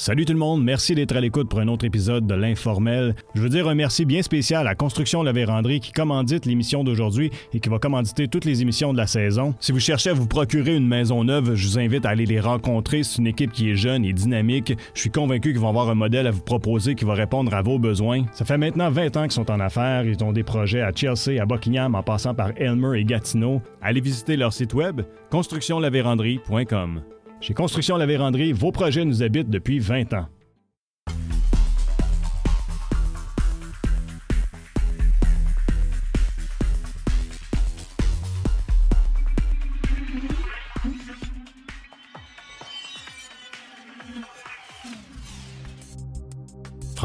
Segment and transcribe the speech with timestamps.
[0.00, 3.16] Salut tout le monde, merci d'être à l'écoute pour un autre épisode de l'Informel.
[3.34, 7.32] Je veux dire un merci bien spécial à Construction La Vérandrie qui commandite l'émission d'aujourd'hui
[7.52, 9.56] et qui va commanditer toutes les émissions de la saison.
[9.58, 12.38] Si vous cherchez à vous procurer une maison neuve, je vous invite à aller les
[12.38, 13.02] rencontrer.
[13.02, 14.72] C'est une équipe qui est jeune et dynamique.
[14.94, 17.62] Je suis convaincu qu'ils vont avoir un modèle à vous proposer qui va répondre à
[17.62, 18.22] vos besoins.
[18.34, 20.04] Ça fait maintenant 20 ans qu'ils sont en affaires.
[20.04, 23.62] Ils ont des projets à Chelsea, à Buckingham, en passant par Elmer et Gatineau.
[23.82, 25.00] Allez visiter leur site web
[25.32, 27.00] constructionlavérandrie.com.
[27.40, 30.26] Chez Construction La Vérandrie, vos projets nous habitent depuis 20 ans.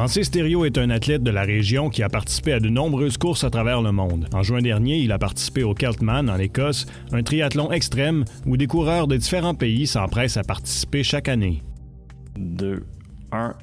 [0.04, 3.46] Francis Thériault est un athlète de la région qui a participé à de nombreuses courses
[3.46, 4.28] à travers le monde.
[4.34, 8.68] En juin dernier, il a participé au Keltman en Écosse, un triathlon extrême où des
[8.68, 11.64] coureurs de différents pays s'empressent à participer chaque année.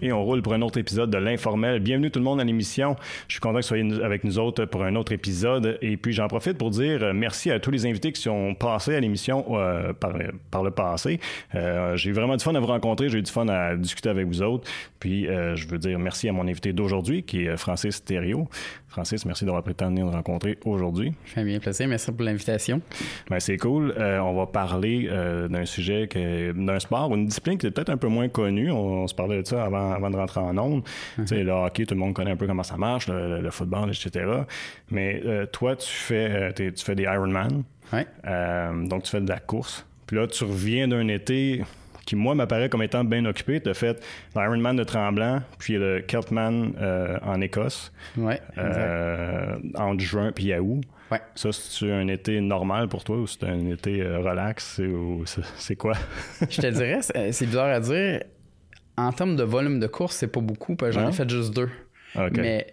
[0.00, 1.80] Et on roule pour un autre épisode de l'Informel.
[1.80, 2.96] Bienvenue tout le monde à l'émission.
[3.28, 5.78] Je suis content que vous soyez avec nous autres pour un autre épisode.
[5.80, 8.94] Et puis j'en profite pour dire euh, merci à tous les invités qui sont passés
[8.94, 11.20] à l'émission euh, par, le passé.
[11.54, 13.08] Euh, j'ai eu vraiment du fun à vous rencontrer.
[13.08, 14.68] J'ai eu du fun à discuter avec vous autres.
[14.98, 18.48] Puis je veux dire merci à mon invité d'aujourd'hui qui est Francis Thériault.
[18.90, 21.14] Francis, merci d'avoir pris le temps de venir nous rencontrer aujourd'hui.
[21.24, 21.86] Je suis bien placé.
[21.86, 22.82] Merci pour l'invitation.
[23.28, 23.94] Ben, c'est cool.
[23.98, 25.08] on va parler
[25.48, 26.08] d'un sujet,
[26.54, 28.70] d'un sport ou une discipline qui est peut-être un peu moins connue.
[28.70, 30.82] On, se parlait de ça avant, de rentrer en ondes.
[31.16, 33.90] Tu sais, le hockey, tout le monde connaît un peu comment ça marche, le, football,
[33.90, 34.26] etc.
[34.90, 37.62] Mais euh, toi, tu fais, euh, tu fais des Ironman.
[37.92, 38.06] Ouais.
[38.26, 39.86] Euh, donc, tu fais de la course.
[40.06, 41.62] Puis là, tu reviens d'un été
[42.10, 43.60] qui, moi, m'apparaît comme étant bien occupé.
[43.60, 46.72] Tu as fait l'Ironman de Tremblant, puis le Keltman
[47.22, 47.92] en Écosse.
[48.16, 48.40] Ouais,
[49.76, 50.82] entre juin puis août.
[51.12, 51.20] Ouais.
[51.34, 54.80] Ça, c'est un été normal pour toi ou c'est un été relax?
[55.56, 55.94] C'est quoi?
[56.40, 58.22] Je te dirais, c'est bizarre à dire
[58.96, 61.54] en termes de volume de course, c'est pas beaucoup, parce que j'en ai fait juste
[61.54, 61.70] deux.
[62.14, 62.66] Mais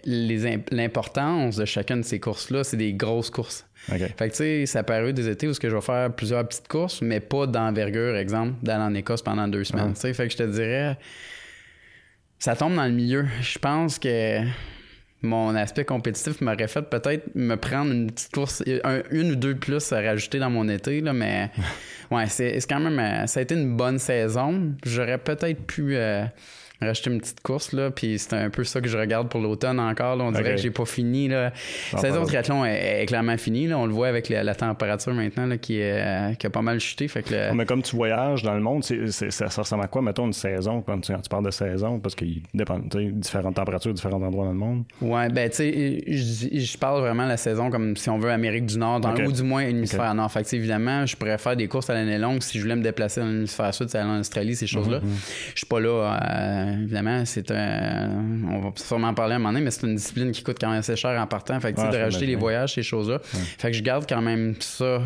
[0.71, 3.65] l'importance de chacune de ces courses-là, c'est des grosses courses.
[3.87, 7.01] Fait que tu sais, ça peut des étés où je vais faire plusieurs petites courses,
[7.01, 9.95] mais pas d'envergure, exemple, d'aller en Écosse pendant deux semaines.
[9.95, 10.97] Fait que je te dirais,
[12.39, 13.25] ça tombe dans le milieu.
[13.41, 14.41] Je pense que
[15.21, 18.63] mon aspect compétitif m'aurait fait peut-être me prendre une petite course,
[19.11, 21.49] une ou deux plus à rajouter dans mon été, là, mais
[22.11, 22.99] ouais, c'est quand même.
[22.99, 24.73] Euh, ça a été une bonne saison.
[24.85, 25.95] J'aurais peut-être pu.
[25.95, 26.25] Euh,
[26.81, 29.79] racheter une petite course, là, puis c'est un peu ça que je regarde pour l'automne
[29.79, 30.17] encore.
[30.19, 31.27] On dirait que j'ai pas fini.
[31.27, 31.51] Là.
[31.93, 33.67] La saison de triathlon est, clairement finie.
[33.67, 33.77] Là.
[33.77, 37.07] On le voit avec la, température maintenant là, qui, est, qui a pas mal chuté.
[37.07, 40.25] Fait que Mais comme tu voyages dans le monde, c'est, ça, ressemble à quoi, mettons,
[40.25, 44.51] une saison, quand tu, parles de saison, parce qu'il dépend, différentes températures, différents endroits dans
[44.51, 44.83] le monde?
[45.01, 48.65] Ouais, ben, tu sais, je parle vraiment de la saison comme si on veut Amérique
[48.65, 50.31] du Nord, dans, ou du moins hémisphère nord.
[50.31, 52.83] Fait que, évidemment, je pourrais faire des courses à l'année longue si je voulais me
[52.83, 54.99] déplacer dans l'hémisphère sud, c'est aller en Australie, ces choses-là.
[54.99, 55.51] Mm-hmm.
[55.53, 56.19] Je suis pas là.
[56.21, 58.09] Euh, évidemment, c'est un.
[58.51, 60.57] On va sûrement en parler à un moment donné, mais c'est une discipline qui coûte
[60.59, 61.59] quand même assez cher en partant.
[61.59, 63.19] Fait que, de rajouter les voyages, ces choses-là.
[63.23, 65.01] Fait que je garde quand même ça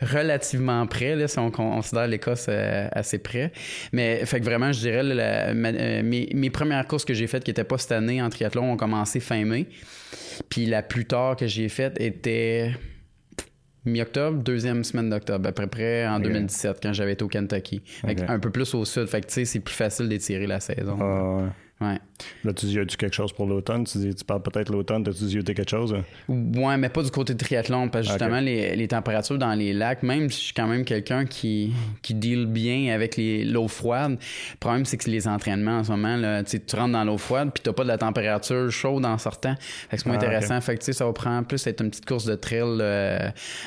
[0.00, 3.52] relativement près, là, si on considère l'Écosse euh, assez près.
[3.92, 7.64] Mais, fait que vraiment, je dirais, euh, mes, premières courses que j'ai faites qui n'étaient
[7.64, 9.66] pas cette année en triathlon ont commencé fin mai.
[10.48, 12.72] Puis la plus tard que j'ai faite était
[13.84, 17.82] mi-octobre, deuxième semaine d'octobre, à peu près en 2017, quand j'avais été au Kentucky.
[18.28, 19.06] Un peu plus au sud.
[19.06, 20.98] Fait que, tu sais, c'est plus facile d'étirer la saison.
[21.00, 21.98] Ah, Ouais.
[22.44, 23.84] Là, tu dis, as-tu quelque chose pour l'automne?
[23.84, 25.92] Tu, dis, tu parles peut-être l'automne, t'as-tu dit, quelque chose?
[25.92, 26.04] Hein?
[26.28, 29.72] Ouais, mais pas du côté de triathlon, parce que justement, les, les, températures dans les
[29.72, 34.12] lacs, même si je suis quand même quelqu'un qui, qui deal bien avec l'eau froide,
[34.12, 37.50] le problème, c'est que les entraînements en ce moment, là, tu rentres dans l'eau froide,
[37.52, 39.56] puis t'as pas de la température chaude en sortant.
[39.90, 40.60] Fait que c'est moins ah, intéressant.
[40.60, 43.18] Fait que, ça va prendre plus être une petite course de trail euh,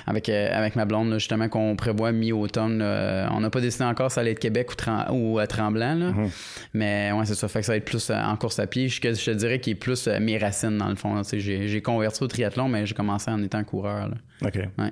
[0.05, 2.81] avec, euh, avec ma blonde, justement, qu'on prévoit mi-automne.
[2.81, 4.69] on n'a pas décidé encore si ça allait être Québec
[5.11, 6.11] ou, ou à Tremblant, là.
[6.11, 6.29] Mm-hmm.
[6.73, 7.49] Mais ouais, c'est ça.
[7.49, 8.87] Fait que ça va être plus en course à pied.
[8.89, 11.21] Je, je dirais qu'il est plus euh, mes racines, dans le fond.
[11.23, 14.11] J'ai converti au triathlon, mais j'ai commencé en étant coureur.
[14.41, 14.55] OK.
[14.55, 14.91] Ouais.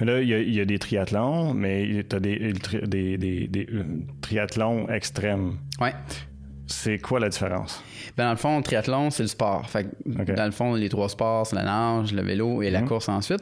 [0.00, 2.52] Mais là, il y, a, des triathlons, mais tu as des,
[2.86, 3.82] des, des, euh,
[4.20, 5.56] triathlons extrêmes.
[5.80, 5.92] Ouais.
[6.70, 7.82] C'est quoi la différence?
[8.16, 9.68] Ben, dans le fond, le triathlon, c'est le sport.
[9.70, 12.88] Fait Dans le fond, les trois sports, c'est la nage, le vélo et la mhm.
[12.88, 13.40] course ensuite.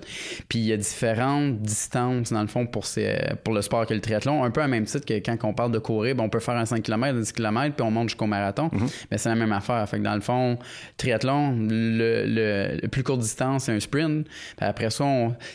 [0.49, 3.95] Puis il y a différentes distances, dans le fond, pour, ces, pour le sport que
[3.95, 4.45] le triathlon.
[4.45, 6.57] Un peu à même titre que quand on parle de courir, ben, on peut faire
[6.57, 8.71] un 5 km, 10 km, puis on monte jusqu'au marathon.
[8.73, 8.89] Mais mhm.
[9.11, 9.89] ben, c'est la même affaire.
[9.89, 10.57] Fait que dans le fond,
[10.97, 14.29] triathlon, le, le, plus courte distance, c'est un sprint.
[14.59, 15.05] Après ça,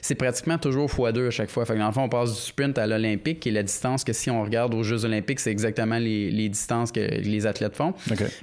[0.02, 1.66] c'est pratiquement toujours x2 à chaque fois.
[1.66, 4.04] Fait que dans le fond, on passe du sprint à l'olympique, qui est la distance
[4.04, 7.61] que si on regarde aux Jeux olympiques, c'est exactement les, les distances que les athlètes
[7.64, 7.94] athlètes font.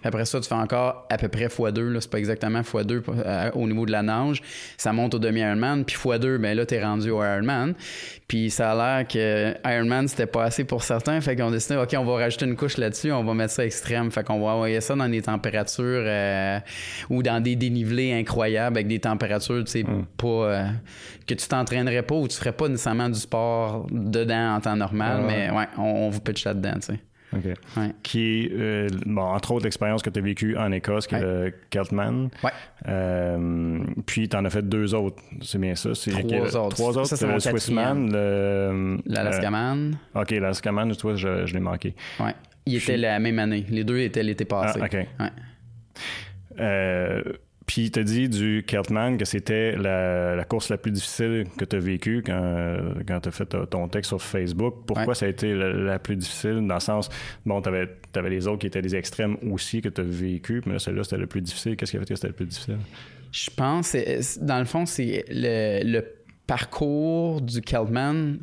[0.05, 3.67] Après ça, tu fais encore à peu près x2, c'est pas exactement x2 euh, au
[3.67, 4.43] niveau de la nage.
[4.77, 7.75] Ça monte au demi-Ironman, puis x2, ben là, t'es rendu au Ironman.
[8.27, 11.95] Puis ça a l'air que Ironman, c'était pas assez pour certains, fait qu'on décidé, OK,
[11.99, 14.11] on va rajouter une couche là-dessus, on va mettre ça extrême.
[14.11, 16.59] Fait qu'on va envoyer ça dans des températures euh,
[17.11, 20.07] ou dans des dénivelés incroyables avec des températures, tu sais, mm.
[20.17, 20.29] pas...
[20.29, 20.65] Euh,
[21.29, 25.25] que tu t'entraînerais pas ou tu ferais pas nécessairement du sport dedans en temps normal,
[25.27, 27.01] mais ouais, on, vous pitch là-dedans, tu sais.
[28.03, 31.21] Qui est, euh, bon, entre autres, l'expérience que tu as vécue en Écosse, qui est
[31.21, 32.31] le Keltman.
[32.43, 32.51] Ouais.
[32.89, 35.95] Euh, puis, tu en as fait deux autres, c'est bien ça?
[35.95, 36.77] C'est trois autres.
[36.77, 38.99] Trois autres, c'est le Swissman, le...
[39.07, 39.99] L'Alaskaman.
[40.17, 41.95] Euh, OK, l'Alaskaman, toi, je, je l'ai manqué.
[42.21, 42.35] Ouais.
[42.67, 43.65] Il était la même année.
[43.71, 44.81] Les deux étaient l'été passé.
[44.83, 44.97] Ah, OK.
[46.59, 47.23] Ouais.
[47.69, 51.65] Euh, puis il t'a dit du Keltman que c'était la, course la plus difficile que
[51.65, 54.87] tu as vécue quand, quand tu as fait ton texte sur Facebook.
[54.87, 56.67] Pourquoi ça a été la, plus difficile?
[56.67, 57.09] Dans le sens,
[57.45, 57.89] bon, tu avais,
[58.29, 61.19] les autres qui étaient des extrêmes aussi que tu as vécu, mais là, celle-là, c'était
[61.19, 61.77] le plus difficile.
[61.77, 62.79] Qu'est-ce qui a fait que c'était le plus difficile?
[63.31, 63.95] Je pense,
[64.41, 66.05] dans le fond, c'est le, le
[66.47, 68.39] parcours du Keltman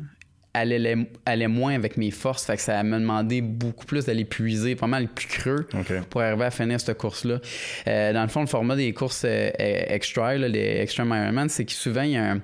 [0.56, 2.44] allait, allait moins avec mes forces.
[2.44, 5.66] Fait que ça m'a demandé beaucoup plus d'aller puiser, pas mal plus creux
[6.10, 7.40] pour arriver à finir cette course-là.
[7.86, 11.72] Euh, dans le fond, le format des courses euh, extra, les Extreme Ironman, c'est que
[11.72, 12.40] souvent, il y a un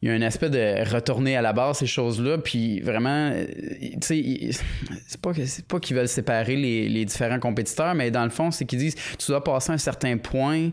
[0.00, 3.46] il y a un aspect de retourner à la base, ces choses-là, puis vraiment, euh,
[4.00, 4.62] tu sais,
[5.08, 5.32] c'est pas,
[5.66, 8.94] pas qu'ils veulent séparer les, les, différents compétiteurs, mais dans le fond, c'est qu'ils disent,
[9.18, 10.70] tu dois passer un certain point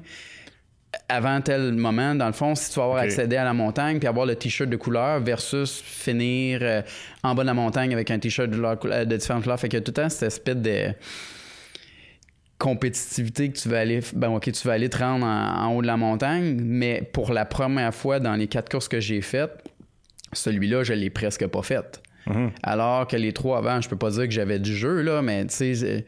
[1.10, 4.08] avant tel moment, dans le fond, si tu vas avoir accédé à la montagne puis
[4.08, 6.82] avoir le t-shirt de couleur versus finir euh,
[7.24, 9.60] en bas de la montagne avec un t-shirt de, euh, de différentes couleurs.
[9.60, 10.94] Fait que tout le temps, cette espèce de
[12.58, 15.88] compétitivité que tu vas aller ben ok tu vas aller te rendre en, haut de
[15.88, 19.52] la montagne mais pour la première fois dans les quatre courses que j'ai faites
[20.32, 22.52] celui-là je l'ai presque pas fait mhm.
[22.64, 25.46] alors que les trois avant je peux pas dire que j'avais du jeu là mais
[25.48, 26.06] tu sais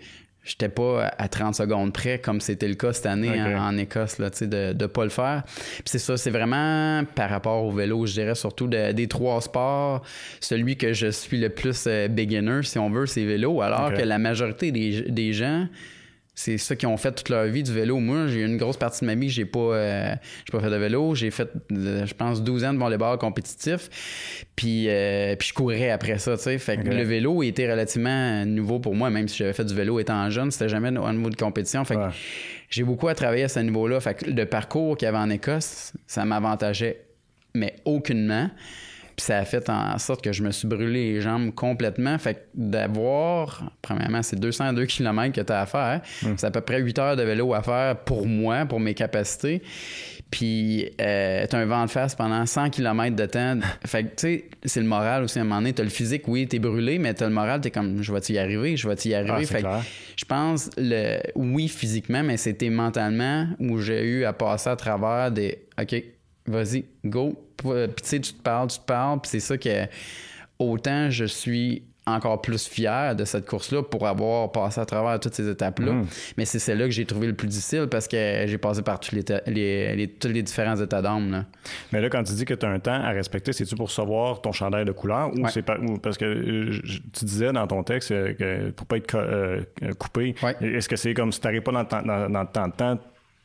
[0.48, 4.30] j'étais pas à 30 secondes près comme c'était le cas cette année en, Écosse là,
[4.30, 5.44] de ne pas le faire.
[5.46, 10.04] Puis c'est ça, c'est vraiment par rapport au vélo, je dirais surtout des trois sports,
[10.40, 14.02] celui que je suis le plus euh, beginner, si on veut, c'est vélo, alors que
[14.02, 15.68] la majorité des, des gens
[16.38, 17.98] c'est ça qu'ils ont fait toute leur vie du vélo.
[17.98, 20.14] Moi, j'ai une grosse partie de ma vie, j'ai pas, euh,
[20.46, 21.16] j'ai pas fait de vélo.
[21.16, 24.46] J'ai fait, euh, je pense, 12 ans de volleyball compétitif.
[24.56, 26.60] Puis, euh, puis je courais après ça, tu sais.
[26.60, 30.00] Fait que le vélo était relativement nouveau pour moi, même si j'avais fait du vélo
[30.00, 30.52] étant jeune.
[30.52, 31.84] C'était jamais un mot de compétition.
[31.86, 32.02] Fait que
[32.70, 34.00] j'ai beaucoup à travailler à ce niveau-là.
[34.00, 37.02] Fait que le parcours qu'il y avait en Écosse, ça m'avantageait,
[37.56, 38.52] mais aucunement.
[39.18, 42.20] Puis ça a fait en sorte que je me suis brûlé les jambes complètement.
[42.20, 46.02] Fait que d'avoir, premièrement, c'est 202 km que tu as à faire.
[46.22, 46.36] Hmm.
[46.38, 49.64] C'est à peu près 8 heures de vélo à faire pour moi, pour mes capacités.
[50.30, 53.58] Puis euh, t'as un vent de face pendant 100 km de temps.
[53.88, 55.74] Fait que, tu sais, c'est le moral aussi à un moment donné.
[55.74, 58.38] T'as le physique, oui, t'es brûlé, mais t'as le moral, t'es comme, je vais-tu y
[58.38, 59.34] arriver, je vais-y arriver?
[59.36, 59.68] Ah, fait que,
[60.16, 65.32] je pense, le, oui, physiquement, mais c'était mentalement où j'ai eu à passer à travers
[65.32, 66.04] des, OK,
[66.48, 67.34] vas-y, go.
[67.58, 69.86] Puis tu sais, tu te parles, tu te parles, puis c'est ça que
[70.60, 75.34] autant je suis encore plus fier de cette course-là pour avoir passé à travers toutes
[75.34, 75.92] ces étapes-là.
[75.92, 76.08] Mm.
[76.38, 79.14] Mais c'est celle-là que j'ai trouvé le plus difficile parce que j'ai passé par tous
[79.14, 81.46] les, les, tous les différents états d'âme.
[81.92, 84.42] Mais là, quand tu dis que tu as un temps à respecter, c'est-tu pour savoir
[84.42, 85.64] ton chandail de couleur ou c'est
[86.02, 86.72] parce que euh,
[87.14, 89.62] tu disais dans ton texte euh, que pour pas être euh,
[90.00, 92.74] coupé, est-ce que c'est comme si tu n'arrives pas dans, dans, dans, le temps de
[92.74, 93.00] temps,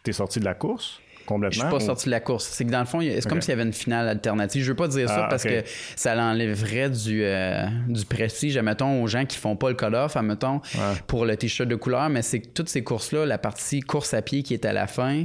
[0.04, 1.00] tu es sorti de la course?
[1.26, 1.64] Complètement.
[1.64, 2.46] Je suis pas sorti de la course.
[2.46, 4.62] C'est que dans le fond, c'est comme s'il y avait une finale alternative.
[4.62, 5.62] Je veux pas dire ça ah, parce que
[5.96, 10.60] ça l'enlèverait du, euh, du prestige, admettons, aux gens qui font pas le cut-off, admettons,
[11.06, 12.08] pour le t-shirt de couleur.
[12.08, 14.86] Mais c'est que toutes ces courses-là, la partie course à pied qui est à la
[14.86, 15.24] fin,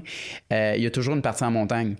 [0.53, 1.95] euh, il y a toujours une partie en montagne.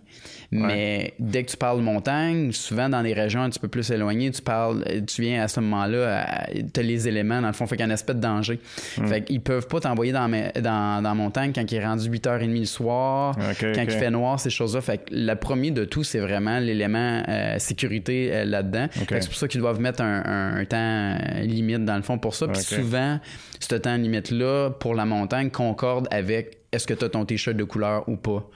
[0.51, 3.92] Mais dès que tu parles de montagne, souvent dans les régions un petit peu plus
[3.92, 7.68] éloignées, tu parles, tu viens à ce moment-là, tu as les éléments, dans le fond,
[7.68, 8.60] fait qu'il y a un aspect de danger.
[8.98, 9.08] Hmm.
[9.08, 12.66] Fait qu'ils peuvent pas t'envoyer dans, dans, la montagne quand il est rendu 8h30 le
[12.66, 14.82] soir, quand il fait noir, ces choses-là.
[14.82, 18.88] Fait que le premier de tout, c'est vraiment l'élément euh, sécurité euh, là-dedans.
[18.94, 22.48] C'est pour ça qu'ils doivent mettre un, temps euh, limite dans le fond pour ça.
[22.48, 23.20] Puis souvent,
[23.60, 27.63] ce temps limite-là pour la montagne concorde avec est-ce que tu as ton t-shirt de
[27.63, 28.50] couleur ou pas?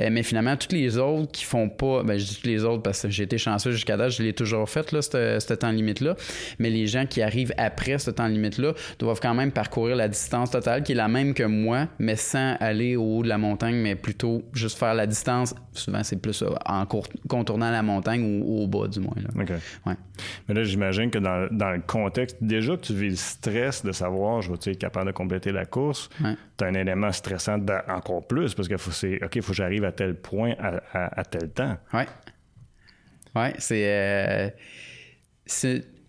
[0.00, 2.82] Euh, mais finalement, toutes les autres qui font pas, ben, je dis toutes les autres
[2.82, 6.16] parce que j'ai été chanceux jusqu'à date, je l'ai toujours fait, là, ce temps limite-là.
[6.58, 10.50] Mais les gens qui arrivent après ce temps limite-là doivent quand même parcourir la distance
[10.50, 13.76] totale qui est la même que moi, mais sans aller au haut de la montagne,
[13.76, 15.54] mais plutôt juste faire la distance.
[15.72, 16.86] Souvent, c'est plus euh, en
[17.28, 19.16] contournant la montagne ou, au bas, du moins.
[19.16, 19.44] Là.
[19.86, 19.94] Ouais.
[20.48, 24.42] Mais là, j'imagine que dans, le contexte, déjà que tu vis le stress de savoir,
[24.42, 26.08] je vais être capable de compléter la course,
[26.56, 27.53] tu as un élément stressant
[27.88, 31.50] encore plus parce qu'il faut, OK, il faut que j'arrive à tel point à, tel
[31.50, 31.76] temps.
[31.92, 32.02] Oui.
[33.36, 33.84] Oui, c'est.
[33.86, 34.50] Euh,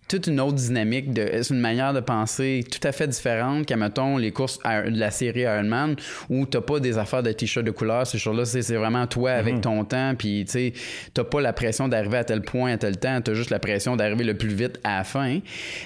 [0.07, 3.75] toute une autre dynamique, de, c'est une manière de penser tout à fait différente qu'à,
[3.75, 5.95] mettons, les courses de la série Ironman
[6.29, 9.55] où t'as pas des affaires de t-shirt de couleur, ces choses-là, c'est, vraiment toi avec
[9.55, 9.62] mhm.
[9.62, 10.74] ton temps, puis tu sais,
[11.13, 13.95] t'as pas la pression d'arriver à tel point à tel temps, t'as juste la pression
[13.95, 15.39] d'arriver le plus vite à la fin.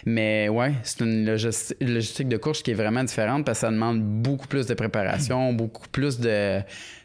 [0.05, 4.01] Mais ouais, c'est une logistique de course qui est vraiment différente parce que ça demande
[4.01, 6.61] beaucoup plus de préparation, beaucoup plus de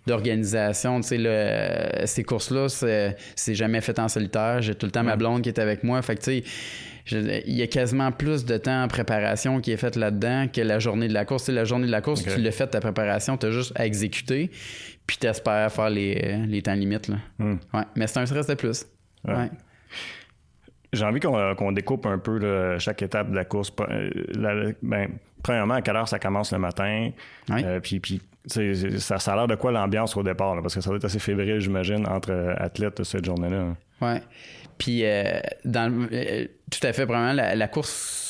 [0.06, 1.00] d'organisation.
[1.00, 4.62] Tu sais, ces courses-là, c'est jamais fait en solitaire.
[4.62, 6.00] J'ai tout le temps ma blonde qui est avec moi.
[6.02, 6.44] Fait que, tu sais,
[7.46, 10.78] il y a quasiment plus de temps en préparation qui est fait là-dedans que la
[10.78, 11.48] journée de la course.
[11.48, 14.50] la journée de la course, tu l'as fait ta préparation, tu as juste à exécuter,
[15.06, 17.08] puis tu espères faire les, temps limites.
[17.08, 17.16] Là.
[17.38, 17.56] Hmm.
[17.72, 17.82] Ouais.
[17.96, 18.86] Mais c'est un stress de plus.
[19.26, 19.50] Ouais.
[20.94, 23.72] J'ai envie qu'on découpe un peu chaque étape de la course.
[23.80, 25.08] Euh, ben,
[25.42, 27.10] premièrement, à quelle heure ça commence le matin?
[27.50, 30.60] Euh, puis, puis ça, ça a l'air de quoi l'ambiance au départ?
[30.62, 33.74] parce que ça doit être assez fébrile, j'imagine, entre euh, athlètes cette journée-là.
[34.00, 34.18] Oui.
[34.78, 38.23] Puis, euh, dans, euh, tout à fait, vraiment, la, course,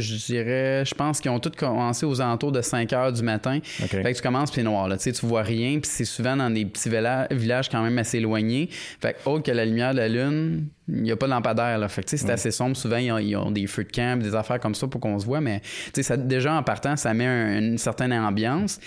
[0.00, 3.60] je dirais, je pense qu'ils ont tous commencé aux alentours de 5 heures du matin.
[3.62, 6.36] Fait que tu commences, puis noir, là, tu sais, tu vois rien, puis c'est souvent
[6.36, 8.68] dans des petits villages quand même assez éloignés.
[8.70, 11.78] Fait que, autre que la lumière de la lune, il n'y a pas de lampadaire,
[11.78, 11.88] là.
[11.88, 12.76] Fait que, tu sais, c'est assez sombre.
[12.76, 15.40] Souvent, ils ont, des feux de camp, des affaires comme ça pour qu'on se voit,
[15.40, 15.60] mais,
[15.92, 18.80] tu sais, déjà, en partant, ça met une certaine ambiance.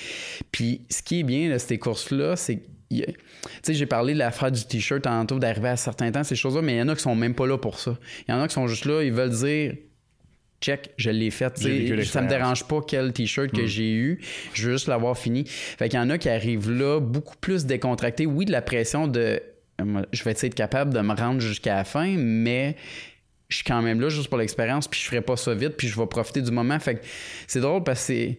[0.51, 2.61] Puis, ce qui est bien, de ces courses-là, c'est
[2.93, 3.13] tu
[3.63, 6.75] sais, j'ai parlé de l'affaire du t-shirt tantôt, d'arriver à certains temps, ces choses-là, mais
[6.75, 7.97] il y en a qui sont même pas là pour ça.
[8.27, 9.75] Il y en a qui sont juste là, ils veulent dire
[10.63, 11.57] check, je l'ai fait.
[12.05, 13.67] Ça me dérange pas quel t-shirt que hmm.
[13.67, 14.19] j'ai eu.
[14.53, 15.43] Je veux juste l'avoir fini.
[15.45, 18.25] Fait qu'il y en a qui arrivent là beaucoup plus décontractés.
[18.25, 19.41] Oui, de la pression de
[20.11, 22.75] je vais être capable de me rendre jusqu'à la fin, mais
[23.49, 25.87] je suis quand même là juste pour l'expérience, puis je ferai pas ça vite, puis
[25.87, 26.79] je vais profiter du moment.
[26.79, 27.01] Fait que
[27.47, 28.29] c'est drôle parce que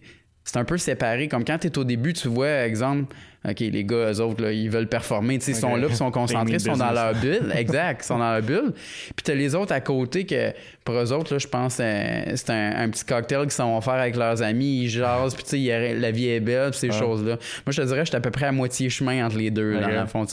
[0.45, 1.27] c'est un peu séparé.
[1.27, 3.13] Comme quand tu es au début, tu vois, exemple,
[3.47, 5.35] OK, les gars, eux autres, là, ils veulent performer.
[5.35, 7.51] Ils sont là, ils sont concentrés, ils sont dans leur bulle.
[7.55, 8.73] Exact, ils sont dans leur bulle.
[9.15, 12.89] Puis t'as les autres à côté que, pour eux autres, là, je pense c'est un,
[12.89, 14.83] petit cocktail qu'ils sont faire avec leurs amis.
[14.83, 17.37] Ils jasent, puis tu sais, la vie est belle, puis ces choses-là.
[17.65, 19.93] Moi, je te dirais, j'étais à peu près à moitié chemin entre les deux, là,
[19.93, 20.25] dans le fond.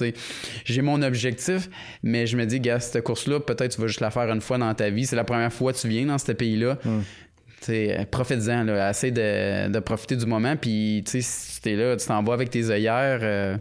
[0.65, 1.69] J'ai mon objectif,
[2.03, 4.59] mais je me dis, gars, cette course-là, peut-être tu vas juste la faire une fois
[4.59, 5.07] dans ta vie.
[5.07, 6.79] C'est la première fois que tu viens dans ce pays-là.
[6.85, 7.01] Hmm.
[7.69, 10.57] Euh, profite-en, là, essaie de, profiter du moment.
[10.57, 13.57] Puis, tu sais, si t'es là, tu t'en vas avec tes œillères, euh,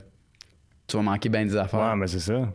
[0.87, 1.79] tu vas manquer bien des affaires.
[1.79, 2.49] Ouais, mais c'est ça.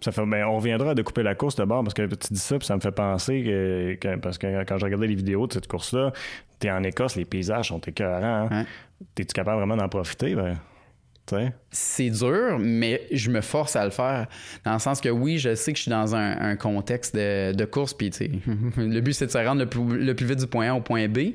[0.00, 2.56] Ça fait, ben, on reviendra de couper la course d'abord parce que tu dis ça,
[2.56, 5.66] puis ça me fait penser que, parce que quand je regardais les vidéos de cette
[5.66, 6.12] course-là,
[6.60, 8.48] t'es en Écosse, les paysages sont écœurants.
[8.50, 8.64] Hein?
[9.16, 10.36] T'es-tu capable vraiment d'en profiter?
[10.36, 10.56] Ben?
[11.70, 14.26] C'est dur, mais je me force à le faire.
[14.64, 17.94] Dans le sens que oui, je sais que je suis dans un, contexte de, course,
[17.94, 18.10] puis
[18.76, 21.32] le but c'est de se rendre le plus, vite du point A au point B.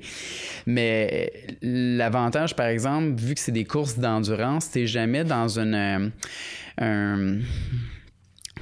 [0.65, 1.31] Mais
[1.61, 6.11] l'avantage, par exemple, vu que c'est des courses d'endurance, t'es jamais dans une.
[6.77, 7.39] Un,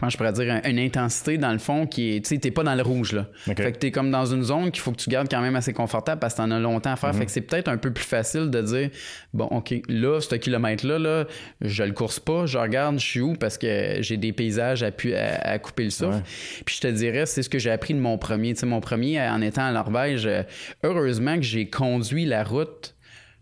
[0.07, 2.75] je pourrais dire, une intensité dans le fond qui est, tu sais, t'es pas dans
[2.75, 3.27] le rouge là.
[3.43, 5.73] Fait que t'es comme dans une zone qu'il faut que tu gardes quand même assez
[5.73, 7.13] confortable parce que t'en as longtemps à faire.
[7.13, 8.89] Fait que c'est peut-être un peu plus facile de dire,
[9.33, 11.25] bon, ok, là, ce kilomètre-là, là,
[11.61, 14.91] je le course pas, je regarde, je suis où parce que j'ai des paysages à,
[15.41, 16.21] à, couper le souffle.
[16.65, 18.53] Puis je te dirais, c'est ce que j'ai appris de mon premier.
[18.53, 20.43] Tu sais, mon premier, en étant à Norvège, euh,
[20.83, 22.95] heureusement que j'ai conduit la route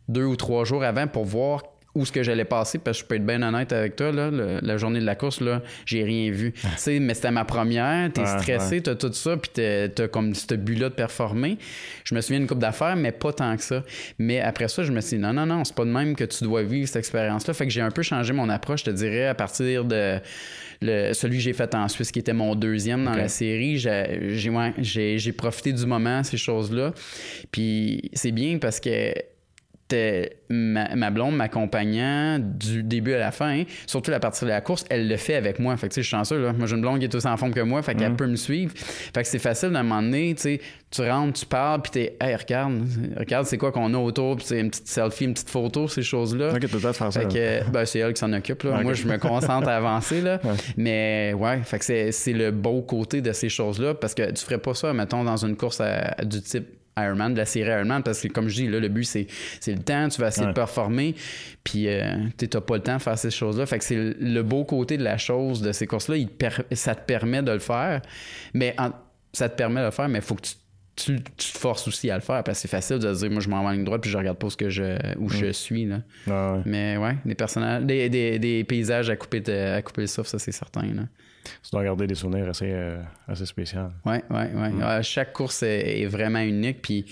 [0.08, 1.64] deux ou trois jours avant pour voir
[1.98, 4.30] où ce que j'allais passer, parce que je peux être bien honnête avec toi, là,
[4.32, 6.54] la journée de la course, là, j'ai rien vu.
[6.88, 10.94] mais c'était ma première, t'es stressé, t'as tout ça, puis t'as comme ce but-là de
[10.94, 11.58] performer.
[12.04, 13.84] Je me souviens d'une coupe d'affaires, mais pas tant que ça.
[14.20, 16.24] Mais après ça, je me suis dit, non, non, non, c'est pas de même que
[16.24, 17.54] tu dois vivre cette expérience-là.
[17.54, 20.20] Fait que j'ai un peu changé mon approche, je te dirais, à partir de
[20.82, 23.78] celui que j'ai fait en Suisse, qui était mon deuxième dans la série.
[23.78, 26.94] J'ai profité du moment, ces choses-là.
[27.52, 29.14] Puis c'est bien parce que
[30.50, 34.86] ma, ma, blonde m'accompagnant du début à la fin, surtout la partie de la course,
[34.90, 35.76] elle le fait avec moi.
[35.78, 36.54] Fait que, je suis chanceux, là.
[36.54, 38.18] Moi, j'ai une blonde qui est aussi en forme que moi, fait qu'elle mhm.
[38.18, 38.74] peut me suivre.
[38.76, 42.18] Fait que c'est facile d'un moment donné, tu sais, tu rentres, tu parles, puis t'es,
[42.22, 42.82] hey, regarde,
[43.18, 46.02] regarde, c'est quoi qu'on a autour, puis c'est une petite selfie, une petite photo, ces
[46.04, 46.54] choses-là.
[46.54, 47.26] Ok, faire ça.
[47.26, 48.82] que, ben, c'est elle qui s'en occupe, là.
[48.82, 50.40] Moi, je me concentre à avancer, là.
[50.78, 54.60] Mais, ouais, fait que c'est le beau côté de ces choses-là, parce que tu ferais
[54.60, 55.82] pas ça, mettons, dans une course
[56.24, 59.04] du type Ironman, de la série Ironman, parce que comme je dis, là, le but,
[59.04, 59.28] c'est,
[59.68, 61.16] le temps, tu vas essayer de performer,
[61.64, 63.66] puis euh, tu n'as pas le temps de faire ces choses-là.
[63.66, 66.16] Fait que c'est le beau côté de la chose de ces courses-là,
[66.72, 68.02] ça te permet de le faire,
[68.54, 68.76] mais
[69.34, 70.54] ça te permet de le faire, mais il faut que tu
[70.98, 73.50] tu, te forces aussi à le faire parce que c'est facile de dire moi je
[73.50, 75.86] m'en vais en ligne droite puis je regarde pas ce que je où je suis
[75.86, 76.02] là.
[76.66, 80.52] Mais ouais, des personnages des, des, paysages à couper à couper le souffle, ça c'est
[80.52, 81.04] certain là.
[81.64, 83.88] Tu dois garder des souvenirs assez, euh, assez spéciaux.
[84.06, 84.70] Ouais, ouais, ouais.
[84.70, 85.02] Mm.
[85.02, 87.06] chaque course est, vraiment unique puis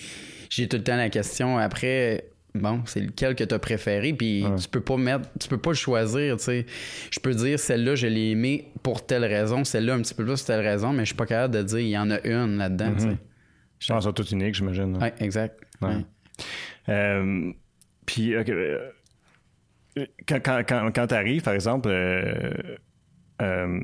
[0.50, 2.25] j'ai tout le temps la question après
[2.56, 5.72] bon, c'est lequel que tu as préféré, puis tu peux pas mettre, tu peux pas
[5.72, 6.65] le choisir, tu sais.
[7.12, 10.42] Je peux dire celle-là, je l'ai aimée pour telle raison, celle-là un petit peu plus
[10.42, 12.58] pour telle raison, mais je suis pas capable de dire il y en a une
[12.58, 13.18] là-dedans, sais.
[13.79, 14.98] Je pense tout unique, j'imagine.
[15.01, 15.62] Oui, exact.
[16.89, 17.51] Euh,
[18.05, 18.34] puis,
[20.27, 21.89] quand, quand, quand, tu arrives, par exemple,
[23.41, 23.82] euh,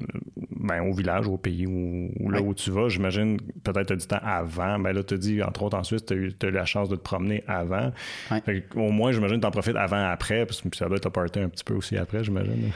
[0.51, 4.07] ben, au village, au pays ou là où tu vas, j'imagine peut-être tu as du
[4.07, 4.79] temps avant.
[4.79, 7.01] Ben là, tu as dit, entre autres, ensuite, tu as, eu la chance de te
[7.01, 7.91] promener avant.
[8.75, 11.49] au moins, j'imagine que tu en profites avant, après, parce que ça doit être un
[11.49, 12.71] petit peu aussi après, j'imagine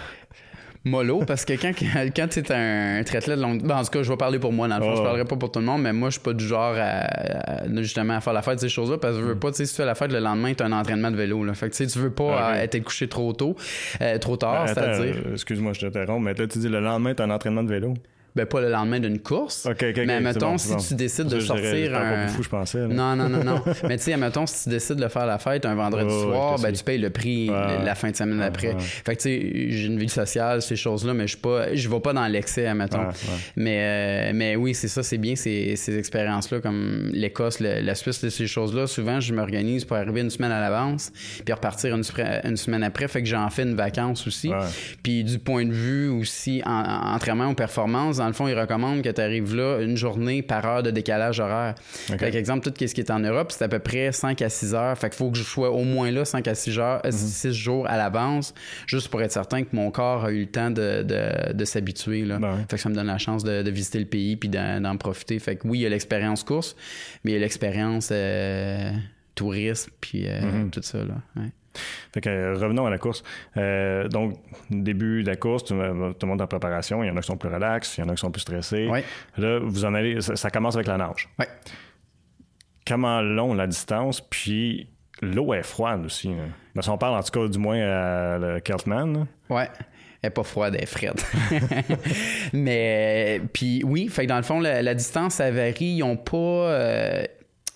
[0.86, 1.72] mollo parce que quand,
[2.16, 4.54] quand tu es un, triathlète de longue ben, en tout cas, je vais parler pour
[4.54, 6.22] moi dans le fond, je parlerai pas pour tout le monde, mais moi je suis
[6.22, 9.26] pas du genre à, justement à faire la fête de ces choses-là parce que je
[9.26, 9.40] veux mm.
[9.40, 11.18] pas, tu sais, si tu fais la fête le lendemain, tu as un entraînement de
[11.18, 11.44] vélo.
[11.44, 11.54] Là.
[11.54, 13.56] Fait que tu sais, tu veux pas ah, être couché trop tôt,
[14.02, 15.16] euh, trop tard, ben, c'est-à-dire.
[15.34, 17.96] Excuse-moi, je t'interromps, mais là tu dis le lendemain, tu as un entraînement de vélo
[18.36, 19.68] ben pas le lendemain d'une course.
[19.82, 22.28] mais mettons, si tu décides de sortir un.
[22.28, 23.62] Fou, je pensais, non, non, non, non.
[23.88, 26.72] mais tu sais, mettons, si tu décides de faire la fête un vendredi soir, ben
[26.72, 28.76] tu payes le prix la fin de semaine après.
[28.80, 32.00] Fait que tu sais, j'ai une vie sociale, ces choses-là, mais je pas, je vais
[32.00, 33.08] pas dans l'excès, mettons.
[33.56, 38.28] Mais, euh, mais oui, c'est ça, c'est bien ces, ces expériences-là, comme l'Écosse, la Suisse,
[38.28, 38.88] ces choses-là.
[38.88, 41.12] Souvent, je m'organise pour arriver une semaine à l'avance,
[41.44, 42.04] puis repartir une,
[42.44, 43.08] une, semaine après.
[43.08, 44.52] Fait que j'en fais une vacance aussi.
[45.04, 49.04] Puis du point de vue aussi, en, entraînement ou performance, dans le fond, ils recommandent
[49.04, 51.76] que tu arrives là une journée par heure de décalage horaire.
[51.80, 54.74] Fait exemple, tout ce qui est en Europe, c'est à peu près 5 à 6
[54.74, 54.98] heures.
[54.98, 57.54] Fait qu'il faut que je sois au moins là 5 à 6, heures, 6 mhm.
[57.54, 58.56] jours à l'avance,
[58.88, 62.24] juste pour être certain que mon corps a eu le temps de, s'habituer.
[62.24, 65.38] Ben fait que ça me donne la chance de, visiter le pays puis d'en profiter.
[65.38, 66.76] Fait que oui, il y a l'expérience course,
[67.24, 68.92] mais il y a l'expérience euh,
[69.36, 70.72] tourisme puis euh, mhm.
[70.72, 70.98] tout ça.
[70.98, 71.44] Là.
[72.14, 73.24] Fait que, euh, revenons à la course.
[73.58, 74.36] Euh, donc,
[74.70, 77.04] début de la course, tout, le monde en préparation.
[77.04, 78.42] Il y en a qui sont plus relax, il y en a qui sont plus
[78.42, 78.90] stressés.
[79.38, 81.30] Là, vous en allez, ça, commence avec la nage.
[81.40, 81.46] Oui.
[82.88, 84.90] Comment long la distance, puis
[85.22, 86.30] l'eau est froide aussi.
[86.76, 89.26] Mais si on parle en tout cas du moins à le Keltman.
[89.50, 89.64] Oui.
[90.26, 91.24] Elle n'est pas froide, elle est frette.
[92.54, 95.86] Mais, puis oui, fait que dans le fond, la, distance, ça varie.
[95.86, 96.36] Ils n'ont pas.
[96.36, 97.26] Euh,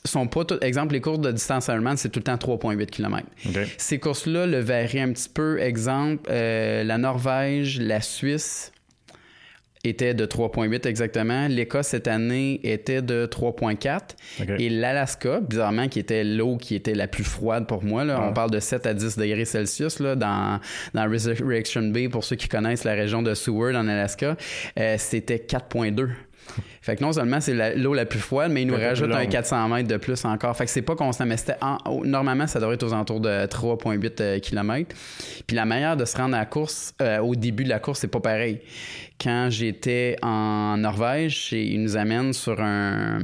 [0.06, 3.26] sont pas tout, exemple les courses de distance Ironman c'est tout le temps 3.8 km.
[3.78, 5.60] Ces courses-là le varient un petit peu.
[5.60, 8.72] Exemple, euh, la Norvège, la Suisse
[9.84, 11.48] était de 3.8 exactement.
[11.48, 14.00] L'Écosse cette année était de 3.4
[14.60, 18.34] et l'Alaska, bizarrement qui était l'eau qui était la plus froide pour moi là, on
[18.34, 20.60] parle de 7 à 10 degrés Celsius là, dans
[20.94, 24.36] dans Resurrection Bay pour ceux qui connaissent la région de Seward en Alaska,
[24.78, 26.10] euh, c'était 4.2.
[26.82, 29.68] Fait que non seulement c'est l'eau la, plus froide, mais il nous rajoute un 400
[29.70, 30.56] mètres de plus encore.
[30.56, 31.58] Fait que c'est pas constant, mais c'était
[32.04, 34.96] normalement ça devrait être aux alentours de 3,8 euh, km.
[35.46, 38.00] Puis la manière de se rendre à la course, euh, au début de la course,
[38.00, 38.62] c'est pas pareil.
[39.22, 43.20] Quand j'étais en Norvège, ils nous amènent sur un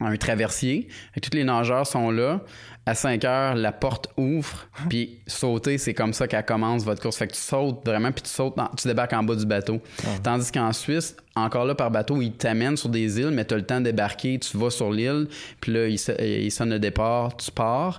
[0.00, 0.88] un traversier.
[1.16, 2.42] Et tous les nageurs sont là
[2.88, 7.16] à 5 heures, la porte ouvre, puis sauter, c'est comme ça qu'elle commence votre course.
[7.16, 9.80] Fait que tu sautes vraiment, puis tu sautes, tu débarques en bas du bateau.
[10.04, 10.10] Ah.
[10.22, 13.56] Tandis qu'en Suisse, encore là par bateau, ils t'amènent sur des îles, mais tu as
[13.56, 15.26] le temps de débarquer, tu vas sur l'île,
[15.60, 17.98] puis là, ils, sonnent le départ, tu pars.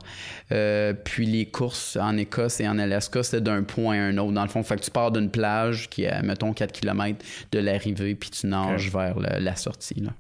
[0.53, 4.31] Euh, puis les courses en Écosse et en Alaska, c'est d'un point à un autre.
[4.31, 7.59] Dans le fond, fait que tu pars d'une plage qui est, mettons, 4 km de
[7.59, 9.99] l'arrivée, puis tu nages vers la sortie.
[9.99, 10.11] Là.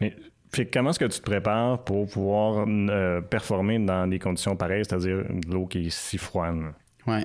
[0.00, 0.16] Mais
[0.72, 5.24] comment est-ce que tu te prépares pour pouvoir euh, performer dans des conditions pareilles, c'est-à-dire
[5.48, 6.72] l'eau qui est si froide?
[7.06, 7.20] Oui.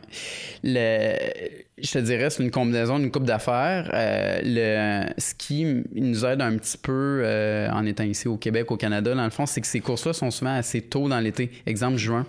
[0.63, 3.89] Le, je te dirais, c'est une combinaison d'une coupe d'affaires.
[3.93, 8.77] Euh, le ski nous aide un petit peu euh, en étant ici au Québec, au
[8.77, 9.13] Canada.
[9.15, 11.51] Dans le fond, c'est que ces courses-là sont souvent assez tôt dans l'été.
[11.65, 12.25] Exemple, juin.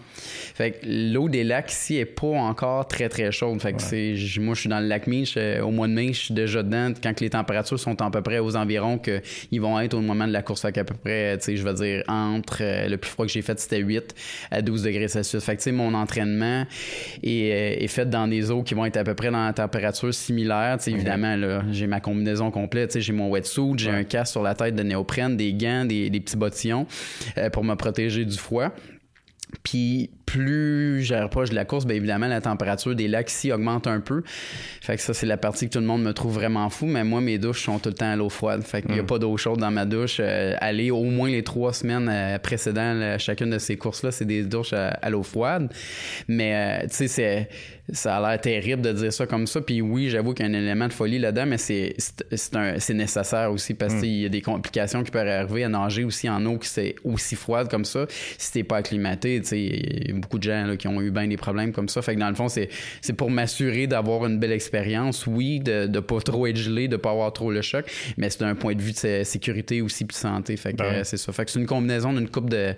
[0.55, 3.61] Fait que l'eau des lacs ici est pas encore très, très chaude.
[3.61, 5.37] Fait que c'est, moi, je suis dans le lac Mich.
[5.63, 6.93] Au mois de mai, je suis déjà dedans.
[7.03, 10.33] Quand les températures sont à peu près aux environs qu'ils vont être au moment de
[10.33, 10.63] la course.
[10.63, 13.33] Fait qu'à peu près, tu sais, je veux dire, entre euh, le plus froid que
[13.33, 14.15] j'ai fait, c'était 8
[14.51, 15.43] à 12 degrés Celsius.
[15.43, 16.67] Fait que, tu sais, mon entraînement
[17.23, 20.13] est, est fait dans des eaux qui vont être à peu près dans en température
[20.13, 20.79] similaire.
[20.87, 22.99] Évidemment, là, j'ai ma combinaison complète.
[22.99, 26.37] J'ai mon wetsuit, j'ai un casque sur la tête de néoprène, des gants, des, petits
[26.37, 26.87] bottillons
[27.39, 28.69] euh, pour me protéger du froid.
[29.63, 34.01] Puis plus je de la course, bien évidemment, la température des lacs ici augmente un
[34.01, 34.23] peu.
[34.81, 36.87] Fait que ça, c'est la partie que tout le monde me trouve vraiment fou.
[36.87, 38.63] Mais moi, mes douches sont tout le temps à l'eau froide.
[38.63, 39.07] Fait qu'il n'y a mm.
[39.07, 40.19] pas d'eau chaude dans ma douche.
[40.21, 44.43] Euh, aller au moins les trois semaines euh, précédentes chacune de ces courses-là, c'est des
[44.45, 45.73] douches à, l'eau froide.
[46.29, 47.49] Mais, tu sais, c'est
[47.93, 49.61] ça a l'air terrible de dire ça comme ça.
[49.61, 51.97] Puis oui, j'avoue qu'il y a un élément de folie là-dedans, mais c'est,
[52.95, 56.45] nécessaire aussi parce qu'il y a des complications qui peuvent arriver à nager aussi en
[56.47, 58.07] eau qui c'est aussi froide comme ça.
[58.39, 61.73] Si t'es pas acclimaté, tu sais, beaucoup de gens qui ont eu bien des problèmes
[61.73, 62.03] comme ça.
[62.03, 62.69] Fait que dans le fond, c'est,
[63.17, 65.27] pour m'assurer d'avoir une belle expérience.
[65.27, 68.43] Oui, de ne pas trop être gelé, de pas avoir trop le choc, mais c'est
[68.43, 70.57] un point de vue de sécurité aussi puis de santé.
[70.57, 71.33] Fait que ben c'est ça.
[71.33, 72.75] Fait que c'est une combinaison d'une coupe de,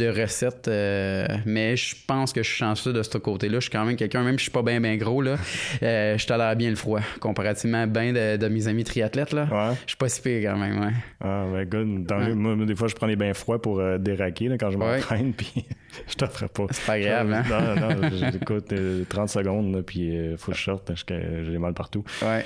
[0.00, 0.68] recettes.
[0.68, 3.56] Euh, mais je pense que je suis chanceux de ce côté-là.
[3.56, 5.36] Je suis quand même quelqu'un, même si je suis pas bien bien gros, là,
[5.82, 7.00] euh, je tolère bien le froid.
[7.20, 9.74] Comparativement bien de, mes amis triathlètes, là.
[9.84, 10.92] Je suis pas si pire quand même, ouais.
[11.20, 12.36] Ah, ben good.
[12.36, 15.32] Moi, des fois, je prends les bains frois pour euh, déraquer là, quand je m'entraîne,
[15.36, 15.66] puis
[16.06, 16.66] je ferai pas.
[16.86, 17.42] Pas grave, hein?
[17.48, 18.72] Non, non, j'écoute
[19.08, 22.04] 30 secondes, là, puis full short, j'ai mal partout.
[22.22, 22.44] Ouais.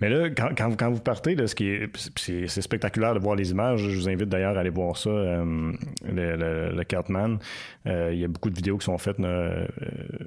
[0.00, 3.50] mais là, quand, quand, vous partez, là, ce qui est, c'est spectaculaire de voir les
[3.50, 3.80] images.
[3.80, 5.76] Je vous invite d'ailleurs à aller voir ça, le,
[6.12, 7.38] le, le Cartman.
[7.86, 9.18] il y a beaucoup de vidéos qui sont faites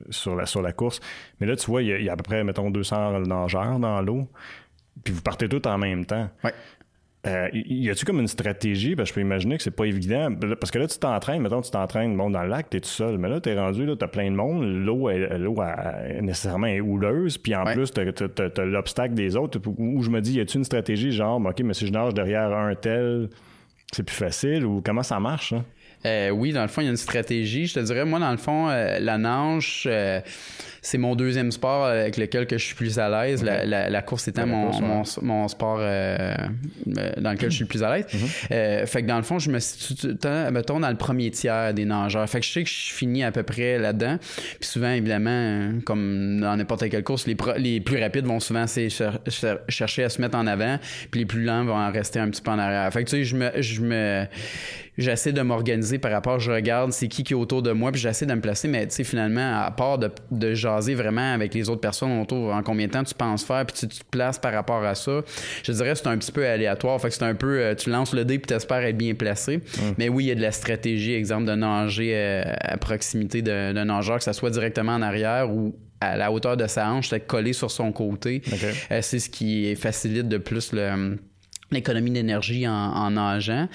[0.10, 1.00] sur, la, sur la course.
[1.40, 4.28] Mais là, tu vois, il y, a, à peu près, mettons, 200 nageurs dans l'eau,
[5.04, 6.30] puis vous partez tous en même temps.
[6.44, 6.54] Ouais.
[7.26, 8.96] Euh, y a-tu comme une stratégie?
[8.96, 10.30] Parce que je peux imaginer que c'est pas évident.
[10.60, 13.18] Parce que là, tu t'entraînes, mettons, tu t'entraînes bon, dans le lac, t'es tout seul.
[13.18, 14.64] Mais là, t'es rendu, là, t'as plein de monde.
[14.64, 15.58] L'eau, l'eau
[16.22, 17.38] nécessairement est houleuse.
[17.38, 19.60] Puis en plus, t'as, as, l'obstacle des autres.
[19.78, 22.56] Où je me dis, y a-tu une stratégie genre, OK, mais si je nage derrière
[22.56, 23.30] un tel,
[23.92, 24.66] c'est plus facile?
[24.66, 25.54] Ou comment ça marche?
[25.54, 25.66] Hein?
[26.06, 27.66] Euh, oui, dans le fond, il y a une stratégie.
[27.66, 30.20] Je te dirais, moi, dans le fond, euh, la nage, euh,
[30.82, 33.44] c'est mon deuxième sport avec lequel que je suis plus à l'aise.
[33.44, 38.06] La, course étant mon, mon, sport dans lequel je suis le plus à l'aise.
[38.14, 38.86] Mhm.
[38.86, 40.10] fait que dans le fond, je me situe,
[40.52, 42.30] mettons, dans le premier tiers des nageurs.
[42.30, 44.18] Fait que je sais que je finis à peu près là-dedans.
[44.60, 50.04] Puis souvent, évidemment, comme dans n'importe quelle course, les, les plus rapides vont souvent chercher
[50.04, 50.78] à se mettre en avant,
[51.10, 52.94] puis les plus lents vont en rester un petit peu en arrière.
[52.94, 54.28] Fait que tu sais, je me, je me
[54.98, 58.02] j'essaie de m'organiser par rapport, je regarde c'est qui qui est autour de moi, puis
[58.02, 61.54] j'essaie de me placer, mais tu sais, finalement, à part de, de, jaser vraiment avec
[61.54, 64.40] les autres personnes autour, en combien de temps tu penses faire, puis tu, te places
[64.40, 65.22] par rapport à ça,
[65.64, 67.00] je dirais que c'est un petit peu aléatoire.
[67.00, 69.62] Fait que c'est un peu, euh, tu lances le dé, puis espères être bien placé.
[69.98, 73.74] Mais oui, il y a de la stratégie, exemple, de nager euh, à proximité d'un
[73.86, 77.28] nageur, que ça soit directement en arrière ou à la hauteur de sa hanche, être
[77.28, 78.42] collé sur son côté.
[78.92, 81.18] Euh, c'est ce qui facilite de plus le
[81.72, 83.68] l'économie d'énergie en, nageant.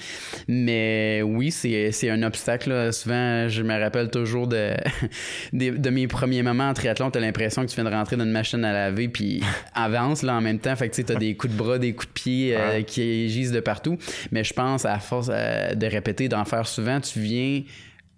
[0.47, 2.93] Mais oui, c'est un obstacle.
[2.93, 4.73] Souvent, je me rappelle toujours de,
[5.53, 7.11] de, mes premiers moments en triathlon.
[7.11, 9.43] Tu as l'impression que tu viens de rentrer dans une machine à laver puis
[9.75, 10.75] avance là, en même temps.
[10.75, 13.51] Fait que tu as des coups de bras, des coups de pied euh, qui gisent
[13.51, 13.97] de partout.
[14.31, 17.61] Mais je pense, à force euh, de répéter, d'en faire souvent, tu viens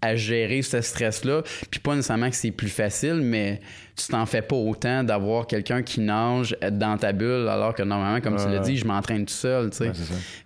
[0.03, 1.43] à gérer ce stress-là.
[1.71, 3.61] Puis pas nécessairement que c'est plus facile, mais
[3.95, 8.21] tu t'en fais pas autant d'avoir quelqu'un qui nage dans ta bulle, alors que normalement,
[8.21, 9.91] comme tu l'as dit, je m'entraîne tout seul, tu sais.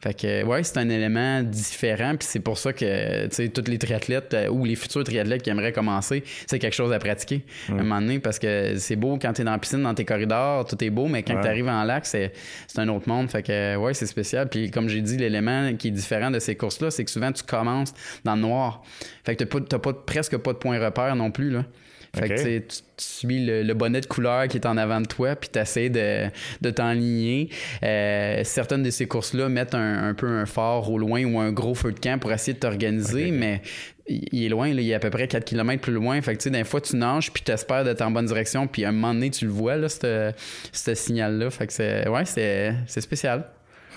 [0.02, 3.70] fait que, ouais, c'est un élément différent, puis c'est pour ça que, tu sais, tous
[3.70, 7.46] les triathlètes euh, ou les futurs triathlètes qui aimeraient commencer, c'est quelque chose à pratiquer
[7.70, 9.94] à un moment donné, parce que c'est beau quand tu es dans la piscine, dans
[9.94, 12.32] tes corridors, tout est beau, mais quand tu arrives en lac, c'est
[12.78, 13.30] un autre monde.
[13.30, 14.48] Fait que, ouais, c'est spécial.
[14.50, 17.44] Puis comme j'ai dit, l'élément qui est différent de ces courses-là, c'est que souvent, tu
[17.44, 18.84] commences dans le noir.
[19.24, 21.64] Fait que t'as pas, presque pas de point repère non plus, là.
[22.16, 25.50] Fait que tu, suis le, bonnet de couleur qui est en avant de toi, puis
[25.52, 26.28] tu essaies de,
[26.62, 27.50] de t'enligner.
[27.84, 31.76] Euh, certaines de ces courses-là mettent un, peu un phare au loin ou un gros
[31.76, 33.62] feu de camp pour essayer de t'organiser, mais
[34.08, 36.22] il est loin, là, il est à peu près 4 km plus loin.
[36.22, 38.68] Fait que, tu sais, des fois, tu nages, puis tu espères d'être en bonne direction,
[38.68, 41.50] puis à un moment donné, tu le vois, là, ce signal-là.
[41.50, 43.46] Fait que c'est, ouais, c'est spécial.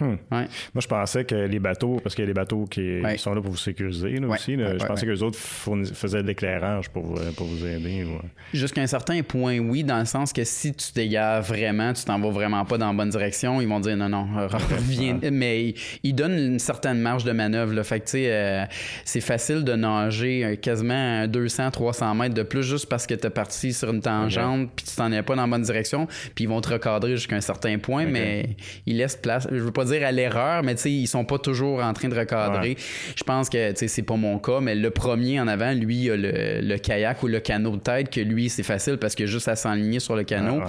[0.01, 0.17] Hmm.
[0.31, 0.47] Moi,
[0.81, 3.51] je pensais que les bateaux, parce qu'il y a des bateaux qui, sont là pour
[3.51, 8.07] vous sécuriser aussi, je pensais que les autres faisaient de l'éclairage pour, pour vous aider.
[8.53, 12.19] Jusqu'à un certain point, oui, dans le sens que si tu t'égares vraiment, tu t'en
[12.19, 15.19] vas vraiment pas dans la bonne direction, ils vont dire non, non, reviens.
[15.31, 17.73] Mais ils, donnent une certaine marge de manœuvre.
[17.73, 17.85] Là.
[17.85, 18.65] Fait que, tu sais, euh,
[19.05, 23.27] c'est facile de nager euh, quasiment 200, 300 mètres de plus juste parce que tu
[23.27, 26.45] es parti sur une tangente, puis tu t'en es pas dans la bonne direction, puis
[26.45, 29.47] ils vont te recadrer jusqu'à un certain point, mais ils laissent place.
[29.51, 32.09] Je veux pas dire à l'erreur, mais tu sais, ils sont pas toujours en train
[32.09, 32.77] de recadrer.
[33.17, 36.05] Je pense que, tu sais, c'est pas mon cas, mais le premier en avant, lui,
[36.05, 39.27] il a le, kayak ou le canot de tête, que lui, c'est facile parce que
[39.27, 40.63] juste à s'enligner sur le canot.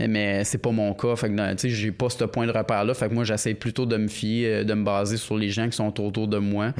[0.00, 1.16] mais c'est pas mon cas.
[1.16, 2.94] Fait que, tu sais, j'ai pas ce point de repère-là.
[2.94, 5.68] Fait que moi, j'essaie plutôt de me fier, euh, de me baser sur les gens
[5.68, 6.74] qui sont autour de moi, mhm.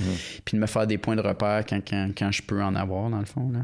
[0.45, 3.11] puis de me faire des points de repère quand, quand, quand je peux en avoir,
[3.11, 3.51] dans le fond.
[3.53, 3.61] Là.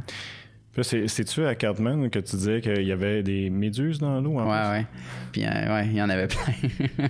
[0.82, 4.34] C'est-tu à Cartman que tu disais qu'il y avait des méduses dans l'eau?
[4.34, 4.86] Ouais, ouais.
[5.32, 6.52] Puis, euh, ouais, il y en avait plein.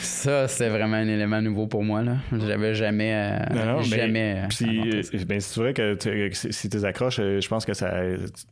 [0.00, 2.02] ça, c'est vraiment un élément nouveau pour moi.
[2.02, 2.16] là.
[2.32, 3.12] J'avais jamais.
[3.14, 4.44] Euh, non, non, jamais.
[4.62, 5.96] Euh, ben, c'est vrai que,
[6.32, 8.00] si tu accroches, je pense que ça.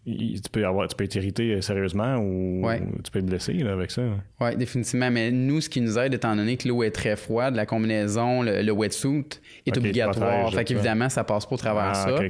[0.06, 2.66] Tu peux, avoir, tu peux être irrité sérieusement ou
[3.02, 4.02] tu peux te blesser là, avec ça.
[4.40, 5.10] Oui, définitivement.
[5.10, 8.42] Mais nous, ce qui nous aide, étant donné que l'eau est très froide, la combinaison,
[8.42, 10.52] le, wetsuit est obligatoire.
[10.52, 12.28] Fait qu'évidemment, ça passe pas au travers ah,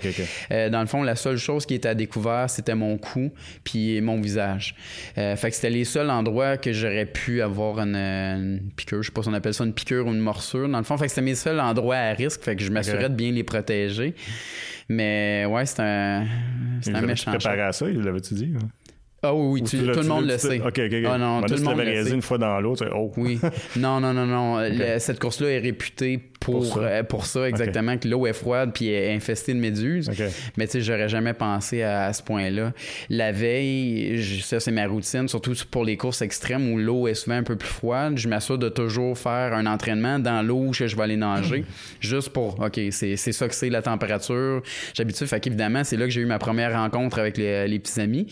[0.48, 0.70] ça.
[0.70, 3.30] dans le fond, la seule chose qui est à découvert, c'était mon cou
[3.64, 4.74] puis mon visage.
[5.14, 9.22] fait que c'était les seuls endroits que j'aurais pu avoir une, piqûre, je sais pas
[9.22, 10.96] si on appelle ça une piqûre ou une morsure dans le fond.
[10.96, 13.44] Fait que c'était mes seuls endroits à risque, fait que je m'assurais de bien les
[13.44, 14.14] protéger.
[14.88, 16.26] Mais ouais, c'est un,
[16.80, 17.32] c'est un méchant.
[17.32, 18.54] préparé à ça, il l'avait-tu dit?
[19.22, 20.61] Ah oui, oui, tout le monde le sait.
[20.61, 22.14] OK, OK, Ah non, tout le monde le sait.
[22.14, 23.11] une fois dans l'autre, oh.
[23.16, 23.40] Oui.
[23.76, 24.59] Non, non, non, non.
[24.98, 29.12] cette course-là est réputée pour, pour ça, euh, exactement, que l'eau est froide puis est
[29.12, 30.11] infestée de méduses.
[30.57, 32.72] Mais tu sais, j'aurais jamais pensé à, ce point-là.
[33.11, 37.37] La veille, ça, c'est ma routine, surtout pour les courses extrêmes où l'eau est souvent
[37.37, 38.16] un peu plus froide.
[38.16, 41.64] Je m'assure de toujours faire un entraînement dans l'eau où je vais aller nager,
[42.00, 44.62] juste pour, OK, c'est ça que c'est la température.
[44.94, 48.26] J'habitue, fait qu'évidemment, c'est là que j'ai eu ma première rencontre avec les, petits amis.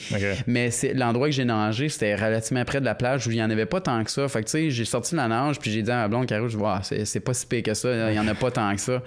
[0.46, 3.50] Mais l'endroit que j'ai nagé, c'était relativement près de la plage où il n'y en
[3.50, 4.26] avait pas tant que ça.
[4.28, 6.26] Fait que tu sais, j'ai sorti de la nage puis j'ai dit à ma blonde,
[6.26, 8.10] Caro, je vois, c'est pas si pire que ça.
[8.10, 9.02] Il n'y en a pas tant que ça.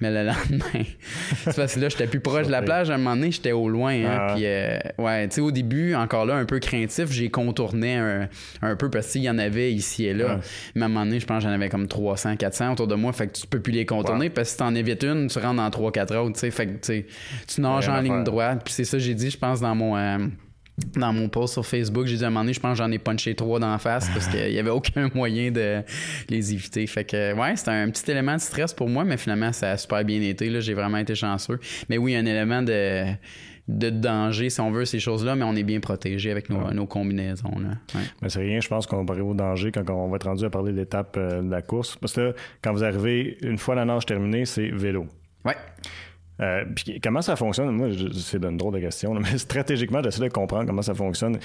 [0.00, 0.84] Mais le lendemain,
[1.44, 2.90] c'est parce que là, j'étais plus proche de la plage.
[2.90, 3.92] À un moment donné, j'étais au loin.
[3.92, 4.32] Hein, ah.
[4.34, 8.76] Puis, euh, ouais, tu sais, au début, encore là, un peu craintif, j'ai contourné un,
[8.76, 10.40] peu parce qu'il y en avait ici et là.
[10.74, 12.94] Mais à un moment donné, je pense que j'en avais comme 300, 400 autour de
[12.94, 13.12] moi.
[13.12, 15.56] Fait que tu peux plus les contourner parce que si t'en évites une, tu rentres
[15.56, 16.34] dans 3-4 autres.
[16.34, 17.04] Tu sais, fait que
[17.46, 18.62] tu nages en ligne droite.
[18.64, 19.96] Puis c'est ça, j'ai dit, je pense, dans mon.
[19.96, 20.18] Euh,
[20.96, 22.90] dans mon post sur Facebook, j'ai dit à un moment donné, je pense que j'en
[22.90, 25.82] ai punché trois d'en face parce qu'il n'y avait aucun moyen de
[26.28, 26.86] les éviter.
[26.86, 29.76] Fait que, ouais, c'était un petit élément de stress pour moi, mais finalement, ça a
[29.76, 30.60] super bien été.
[30.60, 31.58] J'ai vraiment été chanceux.
[31.88, 33.04] Mais oui, un élément de,
[33.70, 37.52] de danger, si on veut, ces choses-là, mais on est bien protégé avec nos, combinaisons.
[38.22, 40.72] Mais c'est rien, je pense arriver au danger quand on va être rendu à parler
[40.72, 41.96] de l'étape euh, de la course.
[41.96, 45.06] Parce que quand vous arrivez, une fois la nage terminée, c'est vélo.
[45.44, 45.56] Ouais.
[46.40, 46.64] Euh,
[47.02, 47.70] comment ça fonctionne?
[47.70, 51.38] Moi, c'est une drôle de question, mais stratégiquement, j'essaie de comprendre comment ça fonctionne.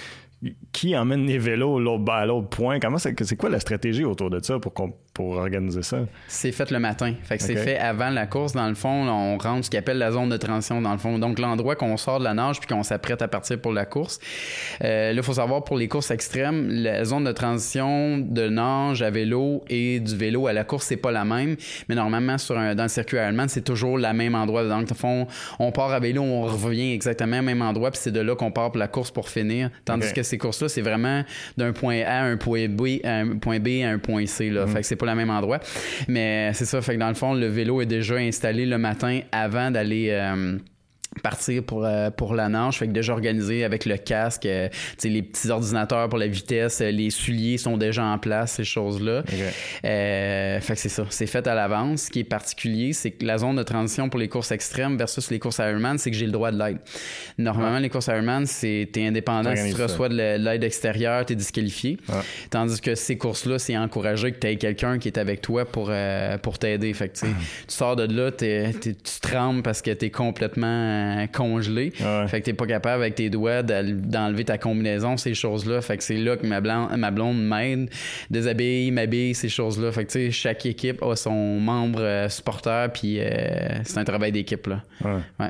[0.71, 1.79] Qui emmène les vélos
[2.10, 2.79] à l'autre point?
[2.79, 4.73] Comment c'est quoi la stratégie autour de ça pour,
[5.13, 5.99] pour organiser ça?
[6.27, 7.13] C'est fait le matin.
[7.23, 8.53] Fait que c'est fait avant la course.
[8.53, 11.17] Dans le fond, on rentre ce qu'on appelle la zone de transition, dans le fond.
[11.17, 14.19] Donc, l'endroit qu'on sort de la nage puis qu'on s'apprête à partir pour la course.
[14.84, 19.01] Euh, là, il faut savoir, pour les courses extrêmes, la zone de transition de nage
[19.01, 21.55] à vélo et du vélo à la course, c'est pas la même.
[21.89, 24.63] Mais normalement, sur dans le circuit allemand, c'est toujours la même endroit.
[24.65, 25.27] Donc, fond,
[25.59, 28.51] on part à vélo, on revient exactement au même endroit, puis c'est de là qu'on
[28.51, 29.69] part pour la course pour finir.
[29.85, 31.23] Tandis que ces courses-là, c'est vraiment
[31.57, 34.49] d'un point A à un point B, à un point B à un point C.
[34.49, 34.65] Là.
[34.65, 34.73] Mhm.
[34.73, 35.59] Fait que c'est pas le même endroit.
[36.07, 36.81] Mais c'est ça.
[36.81, 40.09] Fait que dans le fond, le vélo est déjà installé le matin avant d'aller.
[40.11, 40.57] Euh,
[41.21, 42.78] partir pour, euh, pour la nage.
[42.78, 44.69] Fait que déjà organisé avec le casque, euh,
[45.04, 49.23] les petits ordinateurs pour la vitesse, euh, les souliers sont déjà en place, ces choses-là.
[49.23, 51.06] fait que c'est ça.
[51.10, 52.04] C'est fait à l'avance.
[52.04, 55.30] Ce qui est particulier, c'est que la zone de transition pour les courses extrêmes versus
[55.32, 56.80] les courses Ironman, c'est que j'ai le droit de l'aide.
[57.38, 59.56] Normalement, les courses Ironman, c'est t'es indépendant.
[59.56, 61.97] Si tu reçois de l'aide extérieure, t'es disqualifié.
[62.49, 65.91] Tandis que ces courses-là, c'est encouragé que tu quelqu'un qui est avec toi pour,
[66.41, 66.93] pour t'aider.
[66.93, 67.25] Fait que tu
[67.67, 71.91] sors de là, tu trembles parce que t'es complètement congelé.
[72.27, 75.81] Fait que t'es pas capable avec tes doigts d'enlever ta combinaison, ces choses-là.
[75.81, 77.89] Fait que c'est là que ma, ma blonde m'aide,
[78.29, 79.91] déshabille, m'habille, ces choses-là.
[79.91, 84.03] Fait que tu sais, chaque équipe a son membre euh, supporter, puis euh, c'est un
[84.03, 84.81] travail d'équipe là.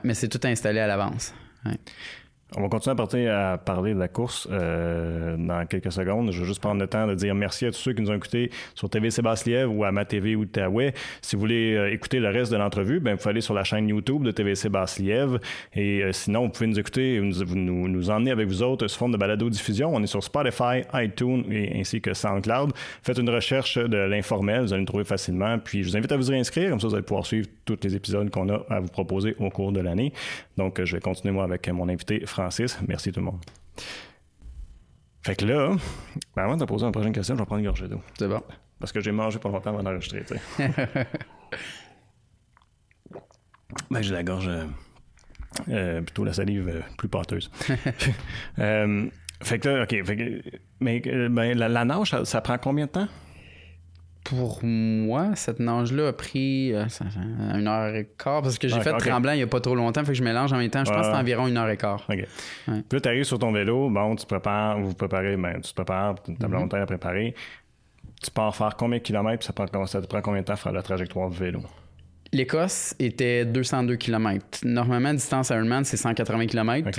[0.04, 1.34] mais c'est tout installé à l'avance.
[2.58, 6.32] On va continuer à, partir à parler de la course euh, dans quelques secondes.
[6.32, 8.16] Je vais juste prendre le temps de dire merci à tous ceux qui nous ont
[8.16, 10.94] écoutés sur TV Sébastien ou à ma TV ou Taouais.
[11.22, 13.66] Si vous voulez euh, écouter le reste de l'entrevue, ben, vous pouvez aller sur la
[13.66, 15.38] chaîne YouTube de TV Sébastien.
[15.74, 19.12] Et euh, sinon, vous pouvez nous écouter, nous, nous emmener avec vous autres sous forme
[19.12, 19.94] de balado-diffusion.
[19.94, 22.72] On est sur Spotify, iTunes et ainsi que SoundCloud.
[23.04, 25.60] Faites une recherche de l'informel, vous allez nous trouver facilement.
[25.60, 27.98] Puis je vous invite à vous réinscrire, comme ça vous allez pouvoir suivre tous les
[27.98, 30.14] épisodes qu'on a à vous proposer au cours de l'année.
[30.56, 32.45] Donc, je vais continuer moi avec mon invité François
[32.88, 33.42] Merci tout le monde.
[35.24, 35.76] Fait que là,
[36.36, 38.00] ben avant de poser une prochaine question, je vais prendre une gorgée d'eau.
[38.18, 38.44] C'est bon.
[38.80, 40.72] Parce que j'ai mangé pas longtemps avant d'enregistrer, tu sais.
[43.90, 44.66] ben, j'ai la gorge euh,
[45.70, 47.50] euh, plutôt la salive euh, plus pâteuse.
[48.56, 50.06] fait que là, OK.
[50.06, 50.42] Fait que,
[50.80, 53.08] mais ben, la, la nage, ça, prend combien de temps?
[54.26, 56.86] Pour moi, cette nage-là a pris euh,
[57.54, 60.04] une heure et quart parce que j'ai fait tremblant il n'y a pas trop longtemps,
[60.04, 60.84] fait que je mélange en même temps.
[60.84, 62.06] Je pense que c'est environ une heure et quart.
[62.10, 62.26] OK.
[62.66, 65.76] Puis là, tu arrives sur ton vélo, bon, tu prépares, vous préparez, ben, tu te
[65.76, 67.36] prépares, tu as longtemps à préparer.
[68.24, 70.72] Tu pars faire combien de kilomètres, ça, prend, ça te prend combien de temps faire
[70.72, 71.62] la trajectoire de vélo?
[72.34, 74.44] L'Écosse était 202 km.
[74.64, 76.90] Normalement, distance Ironman, c'est 180 km.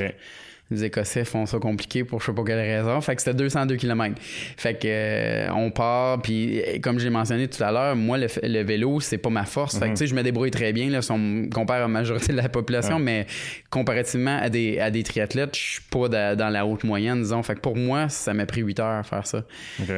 [0.71, 3.01] Les Écossais font ça compliqué pour je sais pas quelle raison.
[3.01, 4.15] Fait que c'était 202 km.
[4.57, 8.63] Fait que euh, on part, puis euh, comme j'ai mentionné tout à l'heure, moi, le,
[8.63, 9.79] vélo, c'est pas ma force.
[9.79, 9.95] Fait que mhm.
[9.95, 12.37] tu sais, je me débrouille très bien, là, si on compare à la majorité de
[12.37, 13.27] la population, mais
[13.71, 17.43] comparativement à des, à des triathlètes, je suis pas dans la haute moyenne, disons.
[17.45, 19.45] Fait que pour moi, ça m'a pris 8 heures à faire ça.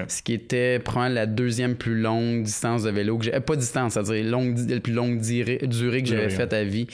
[0.09, 3.35] Ce qui était probablement la deuxième plus longue distance de vélo que j'ai.
[3.35, 6.87] Euh, pas distance, c'est-à-dire longue, la plus longue durée, que j'avais faite à vie.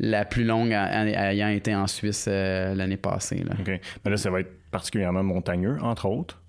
[0.00, 3.17] La plus longue ayant été en Suisse l'année passée.
[3.60, 3.80] OK.
[4.04, 6.40] Mais là, ça va être particulièrement montagneux, entre autres,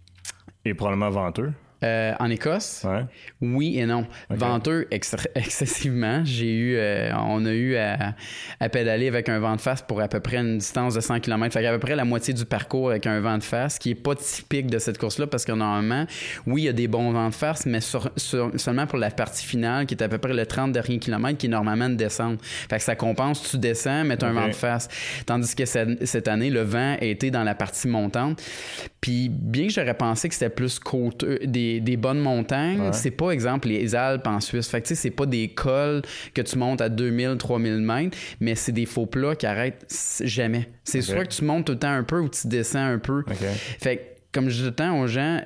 [0.65, 1.53] et probablement venteux.
[1.83, 2.85] Euh, en Écosse,
[3.41, 4.05] oui et non.
[4.29, 6.21] Venteux excessivement.
[6.25, 8.15] J'ai eu, euh, on a eu à,
[8.69, 11.53] pédaler avec un vent de face pour à peu près une distance de 100 km.
[11.53, 13.95] Fait qu'à peu près la moitié du parcours avec un vent de face, qui est
[13.95, 16.05] pas typique de cette course-là, parce que normalement,
[16.45, 19.85] oui, il y a des bons vents de face, mais seulement pour la partie finale,
[19.85, 22.39] qui est à peu près le 30 derniers kilomètres, qui est normalement une descente.
[22.43, 24.89] Fait que ça compense, tu descends, mais tu un vent de face.
[25.25, 28.41] Tandis que cette, année, le vent a été dans la partie montante.
[29.01, 33.31] Puis bien que j'aurais pensé que c'était plus côte, des des, bonnes montagnes, c'est pas,
[33.31, 34.67] exemple, les Alpes en Suisse.
[34.67, 36.01] Fait que, c'est pas des cols
[36.33, 39.85] que tu montes à 2000, 3000 mètres, mais c'est des faux plats qui arrêtent
[40.21, 40.69] jamais.
[40.83, 43.23] C'est soit que tu montes tout le temps un peu ou tu descends un peu.
[43.79, 45.41] Fait que, comme je dis tout le temps aux gens,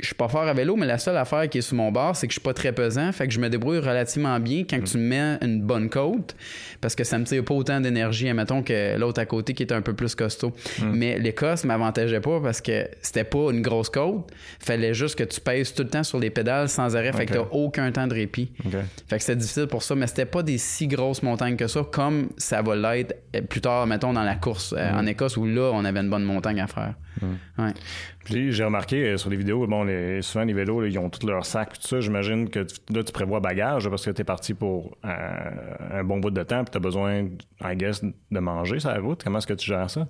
[0.00, 2.16] je suis pas fort à vélo, mais la seule affaire qui est sur mon bord,
[2.16, 3.12] c'est que je suis pas très pesant.
[3.12, 6.34] Fait que je me débrouille relativement bien quand tu me mets une bonne côte,
[6.80, 9.72] parce que ça me tire pas autant d'énergie, admettons, que l'autre à côté qui est
[9.72, 10.52] un peu plus costaud.
[10.80, 10.90] Hmm.
[10.92, 14.30] Mais l'Écosse m'avantageait pas parce que c'était pas une grosse côte.
[14.58, 17.12] Fallait juste que tu pèses tout le temps sur les pédales sans arrêt.
[17.12, 18.52] Fait que t'as aucun temps de répit.
[19.08, 21.84] Fait que c'était difficile pour ça, mais c'était pas des si grosses montagnes que ça,
[21.90, 23.14] comme ça va l'être
[23.48, 25.08] plus tard, mettons, dans la course euh, en hmm.
[25.08, 26.94] Écosse où là, on avait une bonne montagne à faire.
[27.20, 27.62] Hmm.
[27.62, 27.72] Ouais.
[28.24, 31.26] Puis j'ai remarqué euh, sur les vidéos, bon, les, souvent les vélos, ils ont tous
[31.26, 32.00] leurs sacs, tout ça.
[32.00, 35.10] J'imagine que là, tu prévois bagage parce que tu es parti pour euh,
[35.92, 37.28] un bon bout de temps, puis tu as besoin,
[37.62, 39.22] I guess, de manger sur la route.
[39.22, 40.06] Comment est-ce que tu gères ça?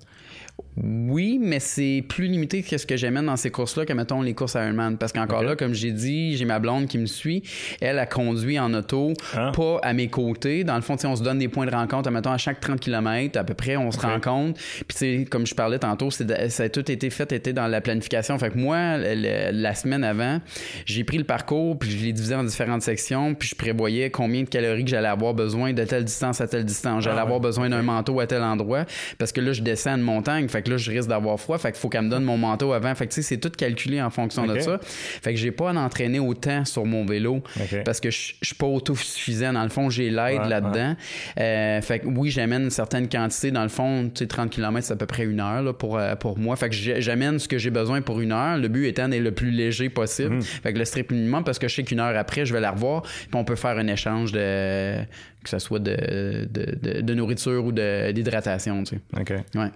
[0.76, 4.34] Oui, mais c'est plus limité que ce que j'aime dans ces courses-là que, mettons, les
[4.34, 4.96] courses Ironman.
[4.96, 7.42] Parce qu'encore là, comme j'ai dit, j'ai ma blonde qui me suit.
[7.80, 9.52] Elle a conduit en auto, ah.
[9.54, 10.64] pas à mes côtés.
[10.64, 13.38] Dans le fond, on se donne des points de rencontre, mettons, à chaque 30 km,
[13.38, 14.60] à peu près, on se rencontre.
[14.86, 16.24] Puis, comme je parlais tantôt, ça
[16.62, 18.38] a tout été fait, était dans la planification.
[18.38, 20.40] Fait que moi, la semaine avant,
[20.84, 24.42] j'ai pris le parcours, puis je l'ai divisé en différentes sections, puis je prévoyais combien
[24.42, 27.04] de calories que j'allais avoir besoin de telle distance à telle distance.
[27.04, 28.84] J'allais ah avoir besoin d'un manteau à tel endroit.
[29.18, 31.58] Parce que là, je descends une montagne fait que là, je risque d'avoir froid.
[31.58, 32.94] Fait qu'il faut qu'elle me donne mon manteau avant.
[32.94, 34.78] Fait que tu sais, c'est tout calculé en fonction de ça.
[34.82, 37.42] Fait que j'ai pas à entraîner autant sur mon vélo
[37.84, 39.52] parce que je suis pas autosuffisant.
[39.52, 40.96] Dans le fond, j'ai l'aide là-dedans.
[41.38, 43.50] Euh, fait que oui, j'amène une certaine quantité.
[43.50, 45.98] Dans le fond, tu sais, 30 km, c'est à peu près une heure là, pour,
[45.98, 46.56] euh, pour moi.
[46.56, 48.58] Fait que j'amène ce que j'ai besoin pour une heure.
[48.58, 50.36] Le but étant d'être le plus léger possible.
[50.36, 50.42] Mhm.
[50.42, 52.72] Fait que le strip minimum parce que je sais qu'une heure après, je vais la
[52.72, 53.02] revoir.
[53.02, 55.02] Puis on peut faire un échange de
[55.42, 59.20] que ce soit de, de, de, nourriture ou d'hydratation, tu sais.
[59.20, 59.30] OK.
[59.54, 59.70] Ouais.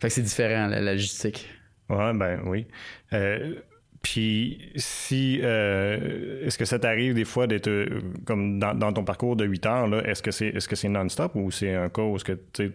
[0.00, 1.48] Fait que c'est différent, la, logistique.
[1.88, 2.66] Ouais, ben oui.
[3.14, 3.54] Euh,
[4.02, 9.34] puis si euh, est-ce que ça t'arrive des fois d'être euh, comme dans, ton parcours
[9.34, 12.02] de 8 heures, là, est-ce que c'est est-ce que c'est non-stop ou c'est un cas
[12.02, 12.72] où est-ce que tu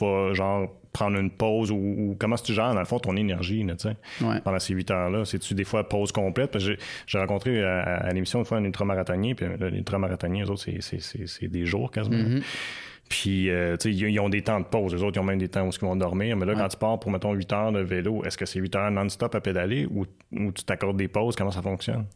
[0.00, 3.16] vas genre prendre une pause ou, comment est-ce que tu gères dans le fond ton
[3.16, 3.74] énergie là,
[4.20, 4.40] ouais.
[4.40, 5.24] pendant ces 8 heures-là?
[5.24, 6.50] C'est-tu des fois pause complète?
[6.50, 6.76] Parce que
[7.06, 11.66] j'ai rencontré à, l'émission une fois un ultramarathonien, puis les ultramarathoniens, eux autres, c'est des
[11.66, 12.16] jours quasiment.
[12.16, 12.42] Mm-hmm.
[13.12, 14.94] Puis, euh, tu sais, ils ont des temps de pause.
[14.94, 16.34] Les autres, ils ont même des temps où ils vont dormir.
[16.34, 18.74] Mais là, quand tu pars pour, mettons, 8 heures de vélo, est-ce que c'est 8
[18.74, 20.06] heures non-stop à pédaler ou,
[20.52, 21.36] tu t'accordes des pauses?
[21.36, 22.06] Comment ça fonctionne?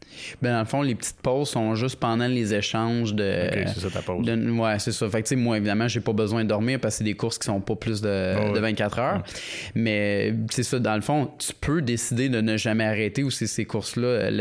[0.41, 3.47] Ben, dans le fond, les petites pauses sont juste pendant les échanges de.
[3.47, 4.27] OK, c'est ça ta pause.
[4.27, 5.07] ouais, c'est ça.
[5.07, 7.13] Fait que, tu sais, moi, évidemment, j'ai pas besoin de dormir parce que c'est des
[7.13, 9.23] courses qui sont pas plus de, 24 heures.
[9.75, 13.45] Mais, c'est ça, dans le fond, tu peux décider de ne jamais arrêter ou c'est
[13.45, 14.31] ces courses-là.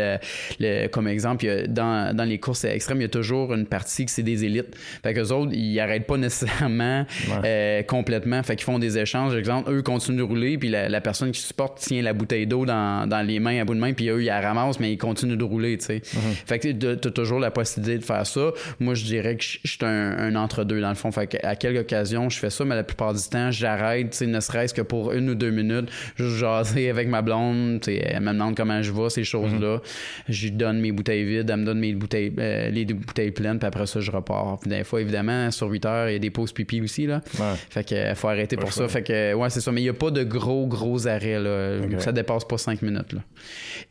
[0.58, 4.10] Le, comme exemple, dans, dans les courses extrêmes, il y a toujours une partie que
[4.10, 4.74] c'est des élites.
[5.02, 6.45] Fait qu'eux autres, ils arrêtent pas nécessairement
[7.44, 8.42] euh, complètement.
[8.42, 9.30] Fait qu'ils font des échanges.
[9.30, 12.64] Par exemple, eux continuent de rouler, puis la, personne qui supporte tient la bouteille d'eau
[12.66, 15.36] dans, les mains à bout de main, puis eux, ils la ramassent, mais ils continuent
[15.36, 15.98] de rouler, tu sais.
[15.98, 16.46] Mm-hmm.
[16.46, 18.50] Fait que t'as toujours la possibilité de faire ça.
[18.80, 21.10] Moi, je dirais que je suis un, entre-deux, dans le fond.
[21.12, 24.26] Fait à quelques occasions, je fais ça, mais la plupart du temps, j'arrête, tu sais,
[24.26, 28.02] ne serait-ce que pour une ou deux minutes, juste jaser avec ma blonde, tu sais,
[28.04, 29.76] elle me demande comment je vais, ces choses-là.
[29.76, 30.22] Mm-hmm.
[30.28, 33.58] Je lui donne mes bouteilles vides, elle me donne mes bouteilles, euh, les bouteilles pleines,
[33.58, 34.58] puis après ça, je repars.
[34.60, 37.06] Puis des fois, évidemment, sur 8 heures, il y a des pauses pipi aussi.
[37.06, 37.22] Là.
[37.70, 38.86] Fait que euh, faut arrêter pour ça.
[38.88, 39.72] Fait que ouais, c'est ça.
[39.72, 41.40] Mais il n'y a pas de gros, gros arrêts.
[41.40, 41.80] Là.
[41.98, 43.14] Ça dépasse pas cinq minutes.
[43.14, 43.20] Là.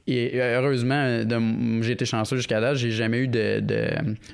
[0.05, 1.23] Et euh, heureusement,
[1.81, 2.75] j'ai été chanceux jusqu'à là.
[2.75, 3.87] J'ai jamais eu de, de,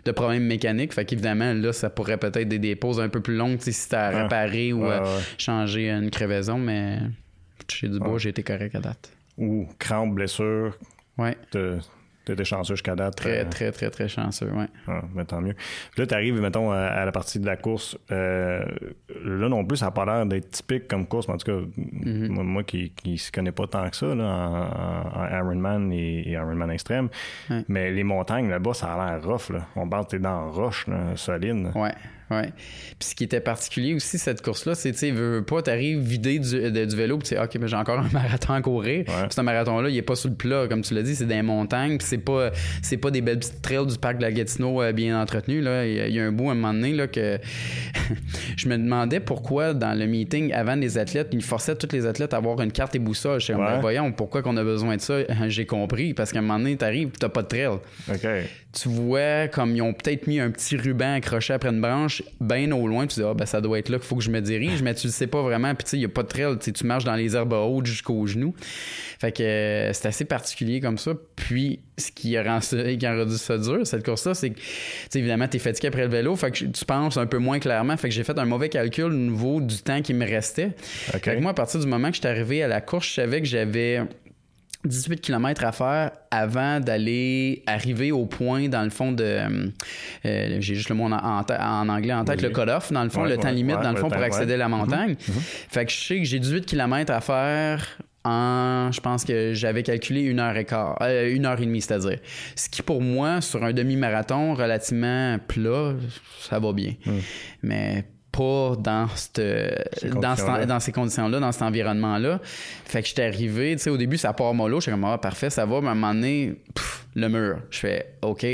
[0.03, 0.93] de problème mécanique.
[0.93, 3.95] Fait qu'évidemment, là, ça pourrait peut-être être des, pauses un peu plus longues si tu
[3.95, 6.57] as réparé ou euh, changer une crevaison.
[6.57, 6.99] Mais
[7.69, 9.11] chez du bois, j'ai été correct à date.
[9.37, 10.77] Ou crampe, blessure.
[11.17, 11.37] Ouais.
[12.27, 13.15] Étais chanceux jusqu'à date.
[13.15, 14.65] Très, très, très, très chanceux, oui.
[14.87, 15.53] Ah, mais tant mieux.
[15.53, 17.97] Puis là, tu arrives, mettons, à, la partie de la course.
[18.09, 18.65] là
[19.25, 21.27] non plus, ça n'a pas l'air d'être typique comme course.
[21.27, 22.41] Mais en tout cas, mm-hmm.
[22.41, 27.09] moi, qui ne se connais pas tant que ça là, en, Ironman et, Ironman extrême.
[27.67, 29.49] Mais les montagnes là-bas, ça a l'air rough.
[29.49, 29.67] Là.
[29.75, 31.71] On parle, t'es dans roche, là, solide.
[31.75, 31.93] Ouais.
[32.31, 32.51] Ouais.
[32.97, 36.39] Puis ce qui était particulier aussi, cette course-là, c'est, tu sais, veux pas, t'arrives vidé
[36.39, 39.05] du, du vélo, puis tu sais, OK, mais j'ai encore un marathon à courir.
[39.07, 39.27] Ouais.
[39.29, 41.97] ce marathon-là, il est pas sous le plat, comme tu l'as dit, c'est des montagnes,
[41.97, 44.91] puis c'est pas, c'est pas des belles petites trails du parc de la Gatineau euh,
[44.91, 45.85] bien entretenues, là.
[45.85, 47.39] Il y, a un bout, à un moment donné, là, que
[48.57, 52.33] je me demandais pourquoi, dans le meeting, avant les athlètes, ils forçaient tous les athlètes
[52.33, 53.39] à avoir une carte et boussole.
[53.39, 55.19] Je suis ben, voyons, pourquoi qu'on a besoin de ça?
[55.47, 57.77] J'ai compris, parce qu'à un moment donné, t'arrives, t'as pas de trail.
[58.09, 58.27] OK.
[58.73, 62.71] Tu vois, comme ils ont peut-être mis un petit ruban accroché après une branche, bien
[62.71, 64.41] au loin, tu dis, ah, ben, ça doit être là qu'il faut que je me
[64.41, 65.73] dirige, mais tu le sais pas vraiment.
[65.75, 67.85] Puis, tu sais, il n'y a pas de trail, tu marches dans les herbes hautes
[67.85, 68.53] jusqu'aux genoux.
[69.19, 71.11] Fait que euh, c'est assez particulier comme ça.
[71.35, 74.63] Puis, ce qui a rendu, qui a rendu ça dur, cette course-là, c'est que, tu
[75.09, 77.59] sais, évidemment, tu es fatigué après le vélo, fait que tu penses un peu moins
[77.59, 77.95] clairement.
[77.97, 80.71] Fait que j'ai fait un mauvais calcul au niveau du temps qui me restait.
[80.77, 83.13] Fait que moi, à partir du moment que je suis arrivé à la course, je
[83.13, 84.01] savais que j'avais
[84.85, 89.23] 18 km à faire avant d'aller arriver au point, dans le fond, de.
[89.23, 89.67] Euh,
[90.25, 93.37] euh, j'ai juste le mot en, anglais en tête, le cut-off, dans le fond, le
[93.37, 95.15] temps limite, dans le fond, pour accéder à la montagne.
[95.27, 95.41] Mhm, mhm.
[95.41, 99.83] Fait que je sais que j'ai 18 km à faire en, je pense que j'avais
[99.83, 102.19] calculé une heure et quart, euh, une heure et demie, c'est-à-dire.
[102.55, 105.93] Ce qui, pour moi, sur un demi-marathon relativement plat,
[106.39, 106.93] ça va bien.
[107.05, 107.21] Mhm.
[107.63, 109.41] Mais pas dans cette,
[110.05, 112.39] dans, dans, ces conditions-là, dans cet environnement-là.
[112.85, 114.79] Fait que j'étais arrivé, tu sais, au début, ça part mollo.
[114.79, 115.81] J'étais comme, ah, parfait, ça va.
[115.81, 116.55] Mais à un moment donné,
[117.15, 117.59] le mur.
[117.69, 118.45] Je fais, OK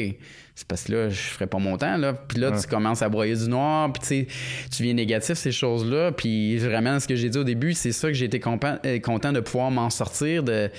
[0.57, 2.13] c'est parce que là, je ferais pas mon temps, là.
[2.13, 4.25] Puis là, tu commences à broyer du noir, puis
[4.75, 6.11] tu viens négatif, ces choses-là.
[6.11, 8.99] Puis je ramène ce que j'ai dit au début, c'est ça que j'ai été euh,
[8.99, 10.71] content de pouvoir m'en sortir de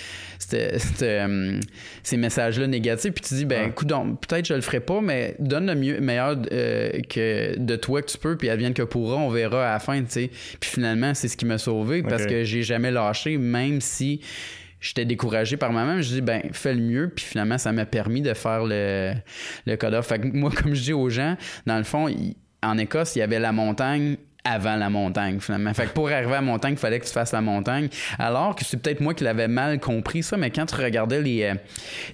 [0.52, 1.60] euh,
[2.02, 3.12] ces messages-là négatifs.
[3.12, 3.86] Puis tu dis, ben, écoute,
[4.26, 8.10] peut-être je le ferai pas, mais donne le mieux, meilleur euh, que de toi que
[8.10, 10.28] tu peux, puis advienne que pourra, on verra à la fin, sais.
[10.58, 14.22] Puis finalement, c'est ce qui m'a sauvé parce que j'ai jamais lâché, même si
[14.80, 16.00] j'étais découragé par moi-même.
[16.00, 17.12] Je dis, ben, fais le mieux.
[17.14, 19.14] Puis finalement, ça m'a permis de faire le,
[19.66, 22.08] le code Fait que moi, comme je dis aux gens, dans le fond,
[22.62, 25.74] en Écosse, il y avait la montagne avant la montagne, finalement.
[25.74, 27.88] Fait que pour arriver à la montagne, il fallait que tu fasses la montagne.
[28.18, 31.42] Alors que c'est peut-être moi qui l'avais mal compris, ça, mais quand tu regardais les,
[31.42, 31.54] euh,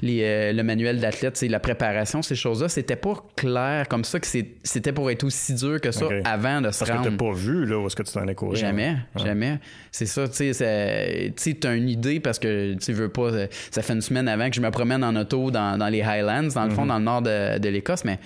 [0.00, 4.26] les, euh, le manuel d'athlète, la préparation, ces choses-là, c'était pas clair comme ça que
[4.26, 7.04] c'était pour être aussi dur que ça avant de se Parce rendre.
[7.04, 8.56] que t'as pas vu, là, où est-ce que tu t'en es couru.
[8.56, 9.58] Jamais, jamais.
[9.92, 13.30] C'est ça, tu sais, tu as une idée parce que tu veux pas.
[13.70, 16.48] Ça fait une semaine avant que je me promène en auto dans, dans les Highlands,
[16.54, 16.88] dans le fond, mm-hmm.
[16.88, 18.18] dans le nord de, de l'Écosse, mais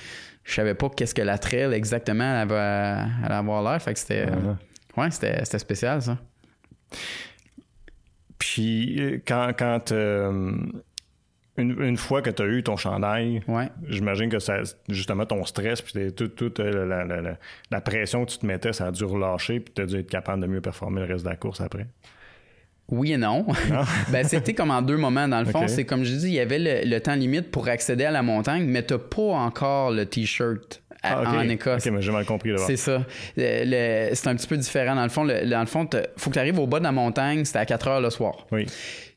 [0.49, 3.83] je savais pas qu'est-ce que la trail exactement allait, avoir l'air.
[3.83, 4.27] Fait que c'était.
[4.27, 4.57] Uh-huh.
[4.97, 6.19] Ouais, c'était, spécial, ça.
[8.39, 9.53] Puis, euh, quand.
[9.57, 10.57] quand euh,
[11.59, 13.43] une, fois que tu as eu ton chandail,
[13.89, 17.37] j'imagine que ça, justement ton stress, puis toute euh,
[17.71, 20.09] la, pression que tu te mettais, ça a dû relâcher, puis tu as dû être
[20.09, 21.89] capable de mieux performer le reste de la course après.
[22.91, 23.47] Oui et non.
[24.11, 25.69] ben, c'était comme en deux moments, dans le fond.
[25.69, 28.65] C'est comme je dis, il y avait le, temps limite pour accéder à la montagne,
[28.65, 30.83] mais tu pas encore le T-shirt.
[31.03, 31.87] Ah, en Écosse.
[31.87, 32.53] Ok, mais j'ai mal compris.
[32.59, 33.03] C'est ça.
[33.37, 34.95] c'est un petit peu différent.
[34.95, 36.93] Dans le fond, le, dans le fond, faut que tu arrives au bas de la
[36.93, 38.47] montagne, c'était à 4 heures le soir.
[38.51, 38.67] Oui.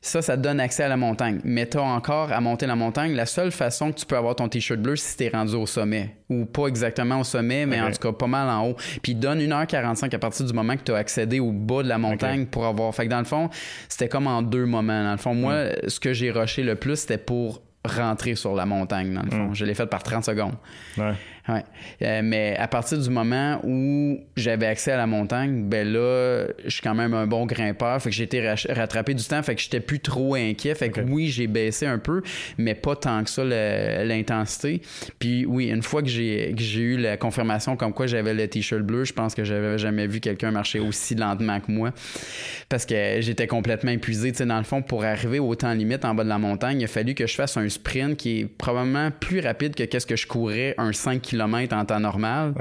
[0.04, 1.40] Ça, ça te donne accès à la montagne.
[1.44, 3.14] Mais tu encore à monter la montagne.
[3.14, 5.54] La seule façon que tu peux avoir ton t-shirt bleu, c'est si tu es rendu
[5.54, 6.16] au sommet.
[6.28, 8.76] Ou pas exactement au sommet, mais en tout cas pas mal en haut.
[9.00, 11.88] Puis il donne 1h45 à partir du moment que tu as accédé au bas de
[11.88, 12.92] la montagne pour avoir.
[12.94, 13.48] Fait que dans le fond,
[13.88, 15.04] c'était comme en deux moments.
[15.04, 15.88] Dans le fond, moi, hmm.
[15.88, 19.48] ce que j'ai rushé le plus, c'était pour rentrer sur la montagne, dans le fond.
[19.50, 19.54] Hmm.
[19.54, 20.54] Je l'ai fait par 30 secondes.
[20.98, 21.14] Ouais.
[21.48, 21.64] Ouais.
[22.02, 26.70] Euh, mais à partir du moment où j'avais accès à la montagne, ben là, je
[26.70, 28.00] suis quand même un bon grimpeur.
[28.00, 29.42] Fait que j'ai été rattrapé du temps.
[29.42, 30.76] Fait que j'étais plus trop inquiet.
[30.76, 32.22] Fait que oui, j'ai baissé un peu,
[32.58, 34.82] mais pas tant que ça l'intensité.
[35.18, 39.04] Puis oui, une fois que j'ai eu la confirmation comme quoi j'avais le t-shirt bleu,
[39.04, 41.90] je pense que j'avais jamais vu quelqu'un marcher aussi lentement que moi.
[42.68, 44.30] Parce que j'étais complètement épuisé.
[44.30, 46.80] Tu sais, dans le fond, pour arriver au temps limite en bas de la montagne,
[46.80, 50.06] il a fallu que je fasse un sprint qui est probablement plus rapide que qu'est-ce
[50.06, 52.54] que je courais un 5 km en temps normal.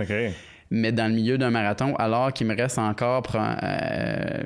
[0.73, 4.43] Mais dans le milieu d'un marathon, alors qu'il me reste encore, euh,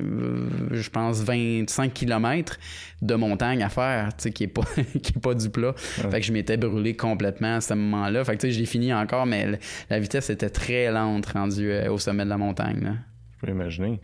[0.72, 2.58] je pense, 25 km
[3.00, 4.62] de montagne à faire, qui n'est pas,
[5.02, 5.72] qui est pas du plat.
[5.76, 8.24] Fait que je m'étais brûlé complètement à ce moment-là.
[8.24, 12.24] Fait que j'ai fini encore, mais la vitesse était très lente rendue euh, au sommet
[12.24, 12.98] de la montagne.
[13.36, 14.00] Je peux imaginer.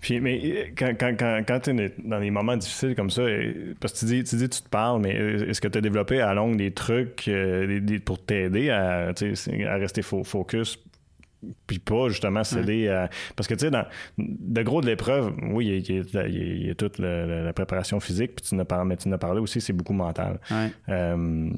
[0.00, 3.22] Puis, mais euh, quand, quand, quand, quand tu es dans des moments difficiles comme ça,
[3.22, 5.78] euh, parce que tu dis, tu dis tu te parles, mais euh, est-ce que tu
[5.78, 7.30] as développé à longue des trucs
[8.04, 10.78] pour t'aider à, à rester focus
[11.66, 13.10] puis pas justement céder à...
[13.36, 13.84] Parce que, tu sais, dans
[14.18, 18.64] de gros de l'épreuve, oui, il y, a, toute la, préparation physique, puis tu n'as
[18.64, 20.40] parlé, mais tu n'as parlé aussi, c'est beaucoup mental.
[20.88, 21.50] Euh,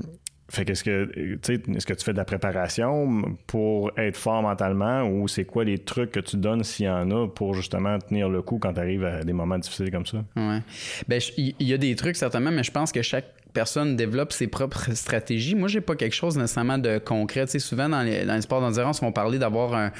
[0.48, 5.26] fait qu'est-ce que est-ce que tu fais de la préparation pour être fort mentalement ou
[5.26, 8.42] c'est quoi les trucs que tu donnes s'il y en a pour justement tenir le
[8.42, 10.24] coup quand tu arrives à des moments difficiles comme ça?
[10.36, 10.60] Ouais.
[11.08, 13.26] Ben il y, a des trucs certainement, mais je pense que chaque
[13.56, 15.54] personne développe ses propres stratégies.
[15.54, 17.46] Moi, j'ai pas quelque chose nécessairement de concret.
[17.46, 19.92] Tu sais, souvent dans les, dans les sports d'endurance, on parlait d'avoir un,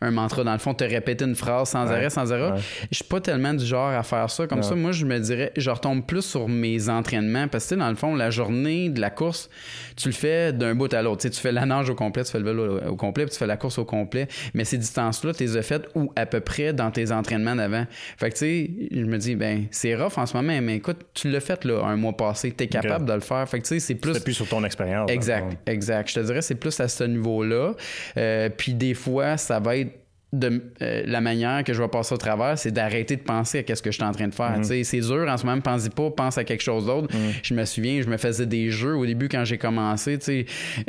[0.00, 0.42] un, mantra.
[0.42, 2.60] Dans le fond, te répéter une phrase sans arrêt, sans arrêt.
[2.90, 4.48] Je suis pas tellement du genre à faire ça.
[4.48, 7.46] Comme ça, moi, je me dirais, je retombe plus sur mes entraînements.
[7.46, 9.48] Parce que, dans le fond, la journée de la course,
[9.94, 11.22] tu le fais d'un bout à l'autre.
[11.22, 13.32] Tu, sais, tu fais la nage au complet, tu fais le vélo au complet, puis
[13.32, 14.26] tu fais la course au complet.
[14.54, 17.86] Mais ces distances-là, tu les as faites ou à peu près dans tes entraînements d'avant?
[18.16, 20.98] Fait que, tu sais, je me dis, ben, c'est rough en ce moment, mais écoute,
[21.14, 22.50] tu l'as fait là, un mois passé.
[22.50, 23.48] Tu es capable de le faire.
[23.48, 24.14] Fait que, tu sais, c'est plus.
[24.14, 25.10] C'est plus sur ton expérience.
[25.10, 26.08] Exact, exact.
[26.10, 27.74] Je te dirais, c'est plus à ce niveau-là.
[28.16, 30.03] Euh, puis des fois, ça va être
[30.38, 33.62] de euh, la manière que je vais passer au travers, c'est d'arrêter de penser à
[33.62, 34.58] qu'est-ce que je suis en train de faire.
[34.58, 34.84] Mm.
[34.84, 37.14] C'est dur en ce moment, pense pas, pense à quelque chose d'autre.
[37.14, 37.30] Mm.
[37.42, 40.18] Je me souviens, je me faisais des jeux au début quand j'ai commencé.
[40.18, 40.46] Tu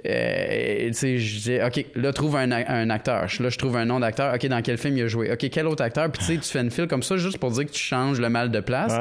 [0.08, 2.52] euh, je disais, OK, là, trouve un,
[2.90, 3.28] acteur.
[3.40, 4.34] Là, je trouve un nom d'acteur.
[4.34, 5.32] OK, dans quel film il a joué?
[5.32, 6.12] OK, quel autre acteur?
[6.12, 8.20] Puis tu sais, tu fais une file comme ça juste pour dire que tu changes
[8.20, 8.94] le mal de place.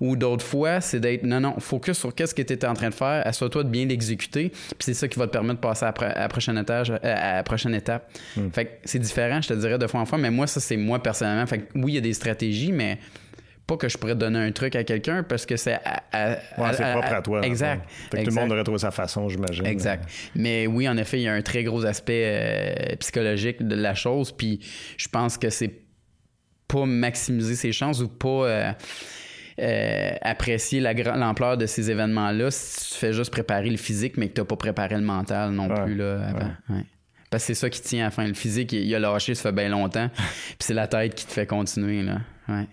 [0.00, 2.88] Ou d'autres fois, c'est d'être, non, non, focus sur qu'est-ce que tu étais en train
[2.88, 4.48] de faire, assure-toi de bien l'exécuter.
[4.50, 7.42] Puis c'est ça qui va te permettre de passer à, la prochaine, étage, à la
[7.42, 8.10] prochaine étape.
[8.36, 8.50] Mm.
[8.52, 10.76] Fait que c'est différent, je te dirais, de fois en fois, mais moi, ça, c'est
[10.76, 11.46] moi personnellement.
[11.46, 12.98] Fait oui, il y a des stratégies, mais
[13.70, 15.78] pas que je pourrais donner un truc à quelqu'un parce que c'est
[16.12, 17.46] c'est propre à, toi.
[17.46, 17.88] Exact.
[18.10, 19.64] tout le monde aurait trouvé sa façon, j'imagine.
[19.64, 20.10] Exact.
[20.34, 23.94] Mais oui, en effet, il y a un très gros aspect euh, psychologique de la
[23.94, 24.32] chose.
[24.32, 24.58] Puis
[24.96, 25.82] je pense que c'est
[26.66, 28.72] pas maximiser ses chances ou pas euh,
[29.60, 34.34] euh, apprécier l'ampleur de ces événements-là si tu fais juste préparer le physique, mais que
[34.34, 36.82] tu n'as pas préparé le mental non plus là, avant.
[37.30, 38.26] Parce que c'est ça qui tient à la fin.
[38.26, 40.08] Le physique, il, a lâché, ça fait bien longtemps.
[40.16, 42.02] Puis c'est la tête qui te fait continuer.
[42.02, 42.18] Là.
[42.48, 42.66] Ouais.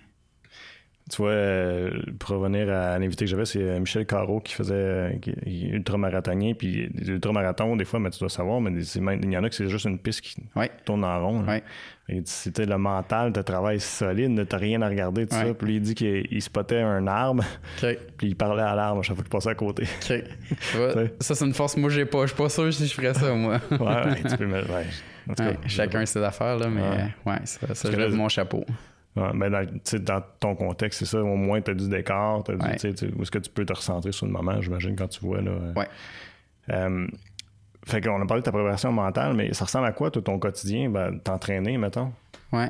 [1.09, 4.73] Tu vois, euh, pour revenir à l'invité que j'avais, c'est euh, Michel Caro qui faisait
[4.73, 6.53] euh, qui est ultramarathonien.
[6.53, 9.55] Puis les ultramarathons, des fois, mais tu dois savoir, mais il y en a que
[9.55, 10.35] c'est juste une piste qui
[10.83, 11.45] tourne en rond.
[11.45, 11.63] Ouais.
[12.25, 15.53] C'était le mental, de travail solide, t'as rien à regarder, tout ça.
[15.53, 17.43] Puis lui, il dit qu'il spottait un arbre,
[18.17, 19.85] puis il parlait à l'arbre à chaque fois qu'il passait à côté.
[21.19, 21.77] ça, c'est une force.
[21.77, 22.23] Moi, j'ai pas.
[22.23, 23.61] Je suis pas sûr si je ferais ça, moi.
[23.71, 24.69] ouais, tu peux mettre.
[25.67, 26.81] chacun ses affaires, là, mais
[27.25, 28.65] ouais, ça, ça je lève mon chapeau.
[29.17, 29.65] Ouais, mais dans,
[30.01, 33.49] dans, ton contexte, c'est ça, au moins tu as du décor, où est-ce que tu
[33.49, 35.41] peux te recentrer sur le moment, j'imagine, quand tu vois.
[35.41, 35.87] Là, euh, ouais.
[36.69, 37.07] Euh,
[37.85, 40.37] fait qu'on a parlé de ta préparation mentale, mais ça ressemble à quoi, tout ton
[40.37, 42.11] quotidien, ben, t'entraîner, mettons?
[42.53, 42.63] Oui.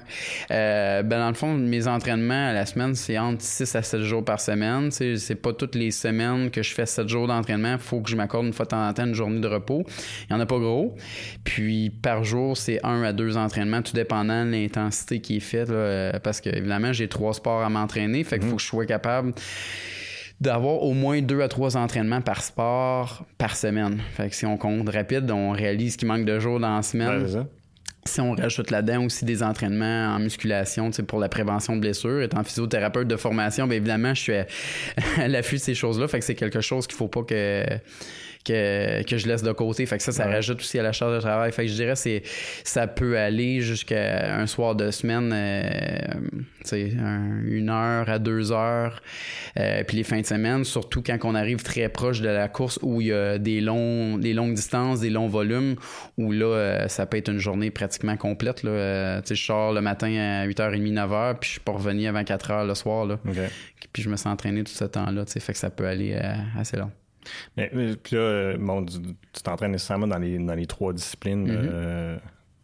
[0.50, 4.02] Euh, ben dans le fond, mes entraînements à la semaine, c'est entre 6 à 7
[4.02, 4.90] jours par semaine.
[4.92, 7.74] C'est pas toutes les semaines que je fais 7 jours d'entraînement.
[7.74, 9.84] Il faut que je m'accorde une fois de temps en temps une journée de repos.
[9.88, 10.96] Il n'y en a pas gros.
[11.44, 15.70] Puis par jour, c'est 1 à 2 entraînements, tout dépendant de l'intensité qui est faite.
[15.70, 18.24] Euh, parce que évidemment, j'ai trois sports à m'entraîner.
[18.24, 18.58] Fait qu'il faut mhm.
[18.58, 19.34] que je sois capable
[20.42, 24.00] d'avoir au moins deux à trois entraînements par sport par semaine.
[24.14, 27.48] Fait que si on compte rapide, on réalise qu'il manque de jours dans la semaine
[28.08, 32.43] si on rajoute là-dedans aussi des entraînements en musculation pour la prévention de blessures, étant
[32.43, 34.34] physiothérapeute de formation, bien évidemment, je suis
[35.18, 36.08] à, l'affût de ces choses-là.
[36.08, 37.64] Fait que c'est quelque chose qu'il faut pas que
[38.48, 39.86] que, je laisse de côté.
[39.86, 41.52] Fait que ça, ça rajoute aussi à la charge de travail.
[41.52, 42.24] Fait que je dirais c'est
[42.64, 45.98] ça peut aller jusqu'à un soir de semaine, euh,
[47.45, 49.02] une heure à deux heures.
[49.60, 52.80] Euh, puis les fins de semaine, surtout quand on arrive très proche de la course
[52.82, 55.76] où il y a des longs, des longues distances, des longs volumes,
[56.18, 58.64] où là, euh, ça peut être une journée pratiquement complète.
[58.64, 59.22] Là.
[59.28, 62.76] je sors le matin à 8h30, 9h, puis je suis pas revenu avant 4h le
[62.76, 63.06] soir.
[63.06, 63.20] Là.
[63.93, 65.26] Puis je me suis entraîné tout ce temps-là.
[65.26, 66.18] Fait que ça peut aller
[66.58, 66.91] assez long.
[67.56, 67.70] Mais,
[68.04, 71.48] puis là, bon, tu t'entraînes nécessairement dans les, dans les trois disciplines.
[71.48, 71.70] Mm-hmm.
[71.72, 72.18] euh,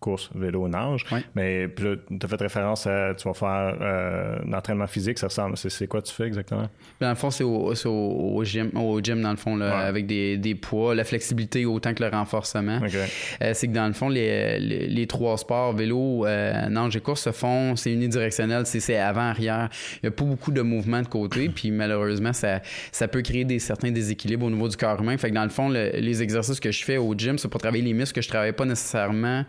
[0.03, 1.05] course, vélo, nage.
[1.35, 5.57] Mais puis tu as fait référence à tu vas faire euh, l'entraînement physique, ça ressemble.
[5.57, 6.67] C'est, quoi tu fais exactement?
[6.99, 10.37] Dans le fond, c'est au, au, gym, au gym, dans le fond, là, avec des,
[10.37, 12.79] des, poids, la flexibilité autant que le renforcement.
[12.83, 17.21] Euh, c'est que dans le fond, les, les, trois sports, vélo, euh, nage et course
[17.21, 19.69] se font, c'est unidirectionnel, c'est, c'est avant-arrière.
[19.95, 23.45] Il n'y a pas beaucoup de mouvements de côté, puis malheureusement, ça, ça peut créer
[23.45, 25.17] des certains déséquilibres au niveau du corps humain.
[25.17, 27.83] Fait que dans le fond, les exercices que je fais au gym, c'est pour travailler
[27.83, 29.45] les muscles que je travaille pas nécessairement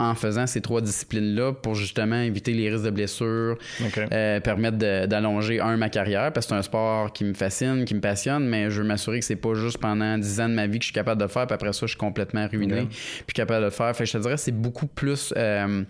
[0.00, 3.56] en faisant ces trois disciplines-là pour justement éviter les risques de blessures,
[3.96, 4.76] euh, permettre
[5.06, 8.48] d'allonger, un, ma carrière, parce que c'est un sport qui me fascine, qui me passionne,
[8.48, 10.84] mais je veux m'assurer que c'est pas juste pendant dix ans de ma vie que
[10.84, 12.88] je suis capable de le faire, puis après ça, je suis complètement ruiné,
[13.26, 13.94] puis capable de le faire.
[13.94, 15.84] Fait je te dirais, c'est beaucoup plus euh,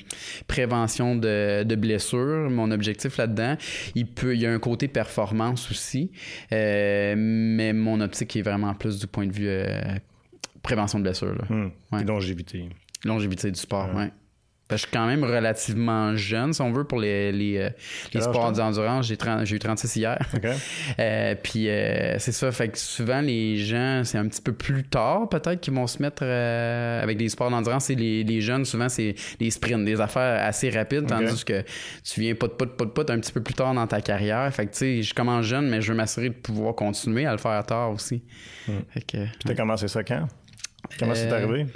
[0.49, 3.57] prévention de, de, blessures, mon objectif là-dedans.
[3.95, 6.11] Il peut, il y a un côté performance aussi,
[6.53, 9.51] euh, mais mon optique est vraiment plus du point de vue
[10.63, 11.45] prévention de blessures.
[11.49, 11.71] Hmm.
[12.05, 12.69] longévité
[13.05, 14.05] longévité du sport, oui.
[14.71, 19.07] je suis quand même relativement jeune, si on veut, pour les, les, euh, sports d'endurance.
[19.07, 20.19] J'ai, j'ai eu 36 hier.
[21.01, 24.85] Euh, puis euh, c'est ça, fait que souvent les gens, c'est un petit peu plus
[24.85, 27.91] tard peut-être qu'ils vont se mettre avec des sports d'endurance.
[27.91, 31.65] Et les, les jeunes, souvent, c'est des sprints, des affaires assez rapides, tandis que
[32.05, 33.87] tu viens pas de pas de pas de pas un petit peu plus tard dans
[33.87, 34.53] ta carrière.
[34.55, 37.33] Fait que tu sais, je commence jeune, mais je veux m'assurer de pouvoir continuer à
[37.33, 38.23] le faire tard aussi.
[38.69, 38.81] Hmm.
[38.91, 40.29] Fait que, tu as commencé ça quand?
[40.99, 41.67] Comment c'est arrivé?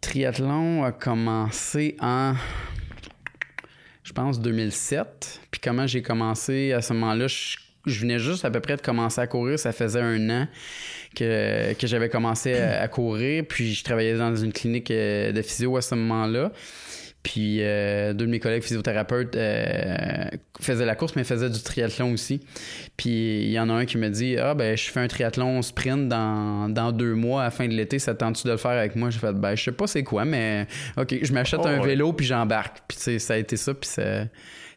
[0.00, 2.34] Triathlon a commencé en,
[4.02, 5.40] je pense, 2007.
[5.50, 9.20] Puis comment j'ai commencé à ce moment-là, je, venais juste à peu près de commencer
[9.20, 9.58] à courir.
[9.58, 10.48] Ça faisait un an
[11.14, 13.44] que, j'avais commencé à, courir.
[13.48, 16.52] Puis je travaillais dans une clinique euh, de physio à ce moment-là.
[17.22, 20.24] Puis euh, deux de mes collègues physiothérapeutes euh,
[20.58, 22.40] faisaient la course, mais faisaient du triathlon aussi.
[22.96, 25.60] Puis il y en a un qui me dit Ah, ben, je fais un triathlon
[25.60, 28.70] sprint dans, dans deux mois à la fin de l'été, ça tente-tu de le faire
[28.72, 30.66] avec moi J'ai fait Ben, je sais pas c'est quoi, mais
[30.96, 32.78] OK, je m'achète oh, un vélo, puis j'embarque.
[32.88, 34.24] Puis ça a été ça, puis ça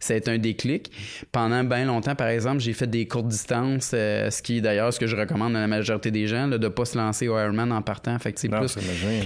[0.04, 0.92] ça a été un déclic.
[1.32, 4.94] Pendant bien longtemps, par exemple, j'ai fait des courtes distances, euh, ce qui est d'ailleurs
[4.94, 7.40] ce que je recommande à la majorité des gens, de ne pas se lancer au
[7.40, 8.18] Ironman en partant.
[8.20, 8.78] Fait que c'est plus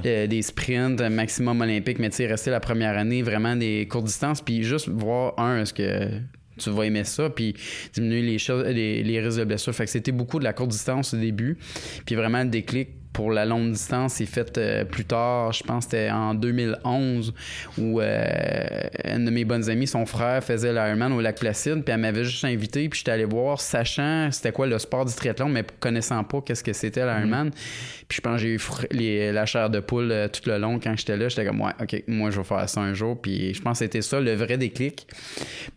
[0.05, 4.05] euh, des sprints maximum olympique, mais tu sais, rester la première année vraiment des courtes
[4.05, 6.09] distances, puis juste voir, un, est-ce que
[6.57, 7.55] tu vas aimer ça, puis
[7.93, 9.73] diminuer les, choses, les, les risques de blessure.
[9.73, 11.57] Fait que c'était beaucoup de la courte distance au début,
[12.05, 15.85] puis vraiment le déclic pour la longue distance, c'est fait euh, plus tard, je pense
[15.85, 17.33] que c'était en 2011,
[17.79, 21.91] où euh, une de mes bonnes amies, son frère, faisait l'Ironman au lac Placide, puis
[21.91, 25.49] elle m'avait juste invité, puis j'étais allé voir, sachant c'était quoi le sport du triathlon,
[25.49, 27.49] mais connaissant pas qu'est-ce que c'était l'Ironman.
[27.49, 28.05] Mm-hmm.
[28.07, 28.47] Puis je pense que
[28.91, 31.27] j'ai eu la chair de poule euh, tout le long quand j'étais là.
[31.27, 33.19] J'étais comme, ouais, OK, moi, je vais faire ça un jour.
[33.19, 35.07] Puis je pense que c'était ça le vrai déclic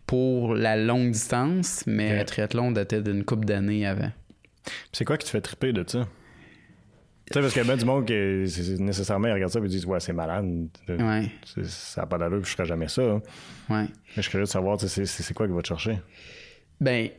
[0.05, 4.11] pour la longue distance, mais le triathlon datait d'une couple d'années avant.
[4.91, 6.07] C'est quoi qui te fait triper de ça?
[7.31, 9.85] Tu sais, parce qu'il y a bien du monde qui, nécessairement, regarde ça et disent,
[9.85, 10.67] ouais, c'est malade.
[10.87, 11.31] Ouais.
[11.63, 13.03] Ça n'a pas d'allure, puis je ferai jamais ça.
[13.03, 13.21] Ouais.
[13.69, 15.99] Mais je suis curieux de savoir, c'est quoi qui va te chercher?
[16.79, 17.09] Ben,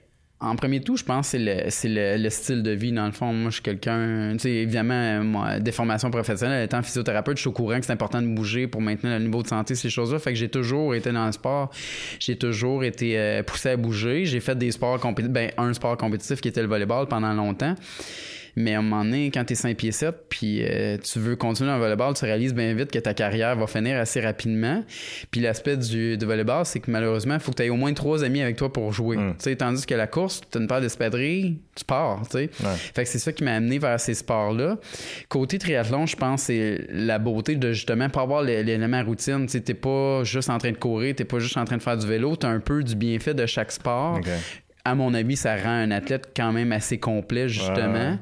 [0.42, 1.38] en premier tout, je pense que
[1.70, 2.90] c'est le, style de vie.
[2.90, 6.82] Dans le fond, moi, je suis quelqu'un, tu sais, évidemment, moi, des formations professionnelles, étant
[6.82, 9.48] physiothérapeute, je suis au courant que c'est important de bouger pour maintenir le niveau de
[9.48, 10.18] santé, ces choses-là.
[10.18, 11.70] Fait que j'ai toujours été dans le sport.
[12.18, 14.24] J'ai toujours été euh, poussé à bouger.
[14.24, 17.76] J'ai fait des sports compétitifs, ben, un sport compétitif qui était le volleyball pendant longtemps.
[18.56, 21.36] Mais à un moment donné, quand tu es 5 pieds 7 puis euh, tu veux
[21.36, 24.84] continuer dans le volleyball, tu réalises bien vite que ta carrière va finir assez rapidement.
[25.30, 27.92] Puis l'aspect du, du volleyball, c'est que malheureusement, il faut que tu aies au moins
[27.94, 29.16] trois amis avec toi pour jouer.
[29.16, 29.36] Mm.
[29.58, 32.22] Tandis que la course, tu as une paire d'espadrilles, tu pars.
[32.30, 34.78] Fait que c'est ça qui m'a amené vers ces sports-là.
[35.28, 39.46] Côté triathlon, je pense c'est la beauté de justement pas avoir l'élément routine.
[39.46, 41.96] Tu n'es pas juste en train de courir, tu pas juste en train de faire
[41.96, 44.20] du vélo, tu as un peu du bienfait de chaque sport
[44.84, 48.18] à mon avis, ça rend un athlète quand même assez complet, justement.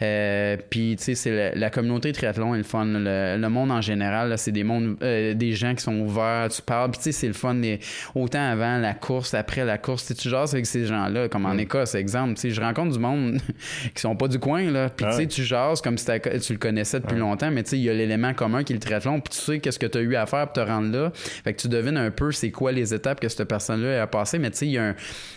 [0.00, 2.84] Euh, puis, tu sais, c'est la, communauté triathlon est le fun.
[2.86, 6.92] Le, monde en général, c'est des mondes, euh, des gens qui sont ouverts, tu parles.
[6.92, 7.60] Puis, tu sais, c'est le fun.
[8.14, 11.60] autant avant la course, après la course, tu jases avec ces gens-là, comme en mm.
[11.60, 12.34] Écosse, exemple.
[12.34, 13.40] Tu sais, je rencontre du monde
[13.94, 14.90] qui sont pas du coin, là.
[14.90, 16.06] Puis, tu sais, tu jases comme si
[16.42, 18.76] tu le connaissais depuis longtemps, mais tu sais, il y a l'élément commun qui est
[18.76, 19.18] le triathlon.
[19.18, 21.10] Puis, tu sais qu'est-ce que tu as eu à faire pour te rendre là?
[21.12, 24.38] Fait que tu devines un peu c'est quoi les étapes que cette personne-là a passées.
[24.38, 24.94] Mais, tu sais, il y, a un,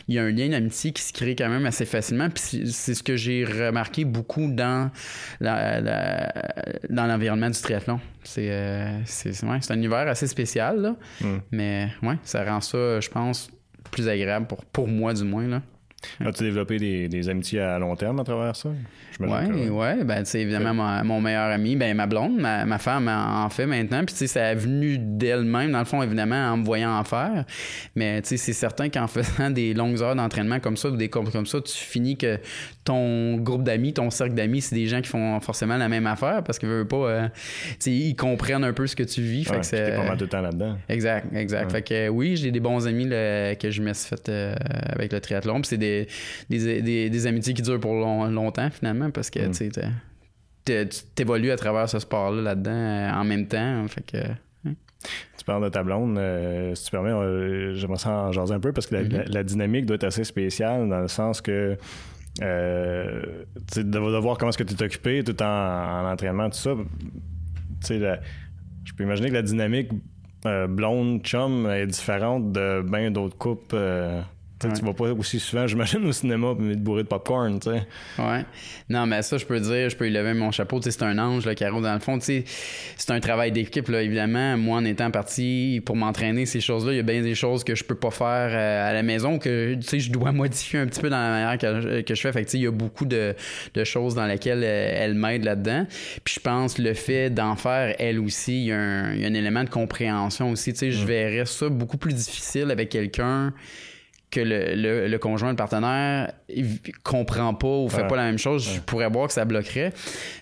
[0.08, 2.30] y a un lien qui se crée quand même assez facilement.
[2.30, 4.91] Puis c'est ce que j'ai remarqué beaucoup dans
[5.39, 5.82] la,
[6.89, 7.99] dans l'environnement du triathlon.
[8.24, 10.95] C'est euh, c'est un univers assez spécial, là.
[11.22, 11.38] Hmm.
[11.51, 13.49] mais ouais, ça rend ça, je pense,
[13.91, 15.47] plus agréable pour, pour moi du moins.
[15.47, 15.61] Là.
[16.24, 18.70] As-tu développé des, des, amitiés à long terme à travers ça?
[19.20, 23.49] Oui, ouais, ben, c'est évidemment mon, meilleur ami, ben, ma blonde, ma, ma femme en
[23.49, 24.03] fait maintenant.
[24.05, 27.03] Puis, tu sais, ça est venu d'elle-même, dans le fond, évidemment, en me voyant en
[27.03, 27.45] faire.
[27.95, 31.10] Mais, tu sais, c'est certain qu'en faisant des longues heures d'entraînement comme ça ou des
[31.10, 32.39] cours comme ça, tu finis que
[32.88, 36.44] ton groupe d'amis, ton cercle d'amis, c'est des gens qui font forcément la même affaire
[36.44, 37.28] parce qu'ils veulent pas, euh,
[37.86, 39.44] ils comprennent un peu ce que tu vis.
[39.44, 39.96] Fait que c'est.
[39.96, 40.78] pas mal de temps là-dedans.
[40.88, 41.72] Exact, exact.
[41.72, 44.56] Fait que oui, j'ai des bons amis que je me suis fait euh,
[44.90, 45.62] avec le triathlon.
[45.64, 46.08] C'est des
[46.50, 49.72] des, amitiés qui durent pour longtemps, finalement, parce que mm.
[50.66, 53.86] tu t'évolues à travers ce sport-là là-dedans euh, en même temps.
[53.88, 54.18] Fait que.
[54.18, 54.74] Hein.
[55.38, 58.60] Tu parles de ta blonde, euh, si tu permets, euh, j'aimerais ça en jaser un
[58.60, 59.32] peu parce que mm-hmm.
[59.32, 61.78] la, dynamique doit être assez spéciale dans le sens que
[62.42, 63.44] euh,
[63.76, 66.76] de, de, voir comment est-ce que tu es occupé tout en, entraînement, tout ça.
[67.90, 69.92] je peux imaginer que la dynamique
[70.70, 73.76] blonde chum est différente de bien d'autres couples
[74.60, 77.88] Tu vas pas aussi souvent, j'imagine, au cinéma mais te bourrer de popcorn, tu sais.
[78.18, 78.45] Ouais.
[78.89, 80.80] Non, mais ça, je peux dire, je peux y lever mon chapeau.
[80.80, 82.18] Tu sais, c'est un ange, le Caro, dans le fond.
[82.18, 82.43] Tu sais,
[82.95, 84.58] c'est un travail d'équipe, là, évidemment.
[84.58, 87.76] Moi, en étant parti pour m'entraîner, ces choses-là, il y a bien des choses que
[87.76, 90.88] je peux pas faire euh, à la maison, que, tu sais, je dois modifier un
[90.88, 92.32] petit peu dans la manière que, que je fais.
[92.32, 93.36] Fait que, tu sais, il y a beaucoup de,
[93.74, 95.86] de choses dans lesquelles euh, elle m'aide là-dedans.
[96.24, 99.26] Puis je pense le fait d'en faire, elle aussi, il y, a un, il y
[99.26, 100.74] a un élément de compréhension aussi.
[100.74, 101.08] Tu sais, je mm.
[101.08, 103.53] verrais ça beaucoup plus difficile avec quelqu'un
[104.30, 108.70] que le, le, conjoint, le partenaire, il comprend pas ou fait pas la même chose,
[108.76, 109.94] je pourrais voir que ça bloquerait.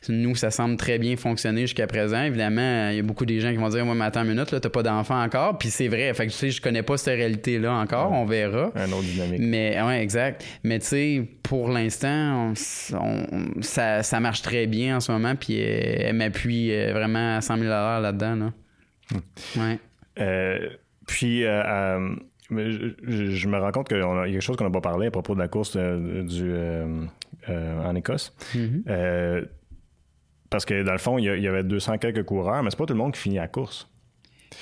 [0.09, 2.23] Nous, ça semble très bien fonctionner jusqu'à présent.
[2.23, 4.51] Évidemment, il y a beaucoup de gens qui vont dire, moi, mais attends une minute,
[4.51, 5.59] là, t'as pas d'enfant encore.
[5.59, 6.11] Puis c'est vrai.
[6.15, 8.11] Fait que, tu sais, je connais pas cette réalité-là encore.
[8.11, 8.71] On verra.
[8.75, 9.41] Un autre dynamique.
[9.41, 10.43] Mais, ouais, exact.
[10.63, 15.35] Mais, tu sais, pour l'instant, ça, ça marche très bien en ce moment.
[15.35, 18.53] Puis elle, m'appuie euh, vraiment à 100 000 là-dedans, là.
[19.11, 19.61] Hmm.
[19.61, 19.79] Ouais.
[20.19, 20.69] Euh,
[21.05, 22.15] puis, euh,
[22.49, 25.11] mais je, me rends compte qu'il y a quelque chose qu'on n'a pas parlé à
[25.11, 27.05] propos de la course euh, du, euh,
[27.49, 28.33] euh, en Écosse.
[28.53, 29.47] Mm-hmm.
[30.49, 32.93] parce que dans le fond, il y, avait 200 quelques coureurs, mais c'est pas tout
[32.93, 33.89] le monde qui finit la course.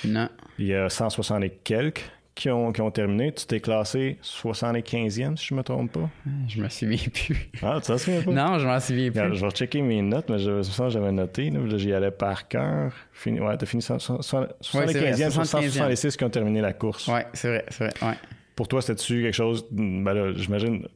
[0.04, 0.28] Non.
[0.58, 3.32] Il y a 160 et quelques qui ont, qui ont terminé.
[3.32, 6.10] Tu t'es classé 75e, si je me trompe pas.
[6.48, 7.50] Je me souviens plus.
[7.62, 8.30] Ah, tu t'en souviens pas?
[8.32, 9.36] Non, je m'en souviens plus.
[9.36, 11.52] je vais checker mes notes, mais je, ça, j'avais noté.
[11.76, 12.92] J'y allais par cœur.
[13.12, 17.06] Fini, ouais, t'as fini 75e sur 166 qui ont terminé la course.
[17.08, 18.08] Ouais, c'est vrai, c'est vrai.
[18.08, 18.16] Ouais.
[18.56, 19.66] Pour toi, c'était-tu quelque chose.
[19.70, 20.86] Ben là, j'imagine.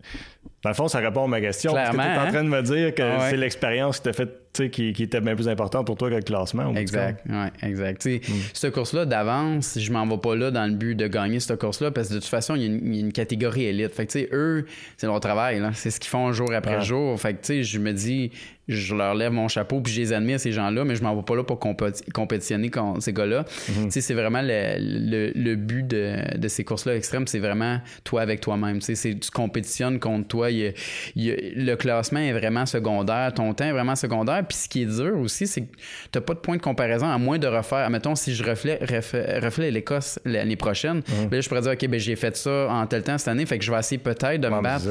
[0.63, 1.73] Dans le fond, ça répond à ma question.
[1.73, 4.13] Clairement, que tu es en train de me dire que ah c'est l'expérience qui t'a
[4.13, 4.29] fait
[4.69, 6.75] qui, qui, était bien plus importante pour toi que le classement.
[6.75, 8.05] Exact, ouais, exact.
[8.07, 8.19] Mm.
[8.53, 11.93] Cette course-là, d'avance, je m'en vais pas là dans le but de gagner cette course-là
[11.93, 13.95] parce que de toute façon, il y, a une, catégorie élite.
[13.95, 15.63] Fait que, eux, c'est leur travail.
[15.75, 17.19] C'est ce qu'ils font jour après jour.
[17.21, 18.33] Fait que, je me dis,
[18.69, 21.23] je leur lève mon chapeau puis je les admire, ces gens-là, mais je m'en vais
[21.23, 23.43] pas là pour compétitionner contre ces gars-là.
[23.43, 24.01] Mm-hmm.
[24.01, 28.79] C'est vraiment le, le, but de, de ces courses-là extrêmes, c'est vraiment toi avec toi-même.
[28.81, 30.51] Tu compétitionnes contre toi.
[30.51, 30.75] Il
[31.17, 34.45] le classement est vraiment secondaire, ton temps est vraiment secondaire.
[34.47, 35.77] Puis ce qui est dur aussi, c'est que
[36.13, 37.89] tu pas de point de comparaison à moins de refaire.
[37.91, 42.17] Mettons, si je refais, refais, l'Écosse l'année prochaine, ben je pourrais dire, OK, ben j'ai
[42.17, 44.61] fait ça en tel temps cette année, fait que je vais essayer peut-être de me
[44.61, 44.87] battre.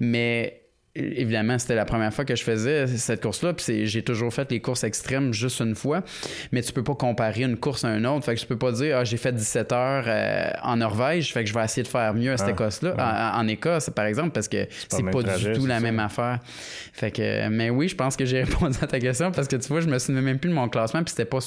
[0.00, 0.61] Mais
[0.94, 3.54] évidemment, c'était la première fois que je faisais cette course-là.
[3.54, 6.02] Puis j'ai toujours fait les courses extrêmes juste une fois.
[6.52, 8.26] Mais tu peux pas comparer une course à une autre.
[8.26, 11.32] Fait que je peux pas dire, ah, j'ai fait 17 heures euh, en Norvège.
[11.32, 14.04] Fait que je vais essayer de faire mieux à cette ah, là En, Écosse, par
[14.04, 16.40] exemple, parce que c'est pas, du tout la même affaire.
[16.92, 19.68] Fait que, mais oui, je pense que j'ai répondu à ta question parce que tu
[19.68, 21.02] vois, je me souviens même plus de mon classement.
[21.02, 21.38] Puis c'était pas,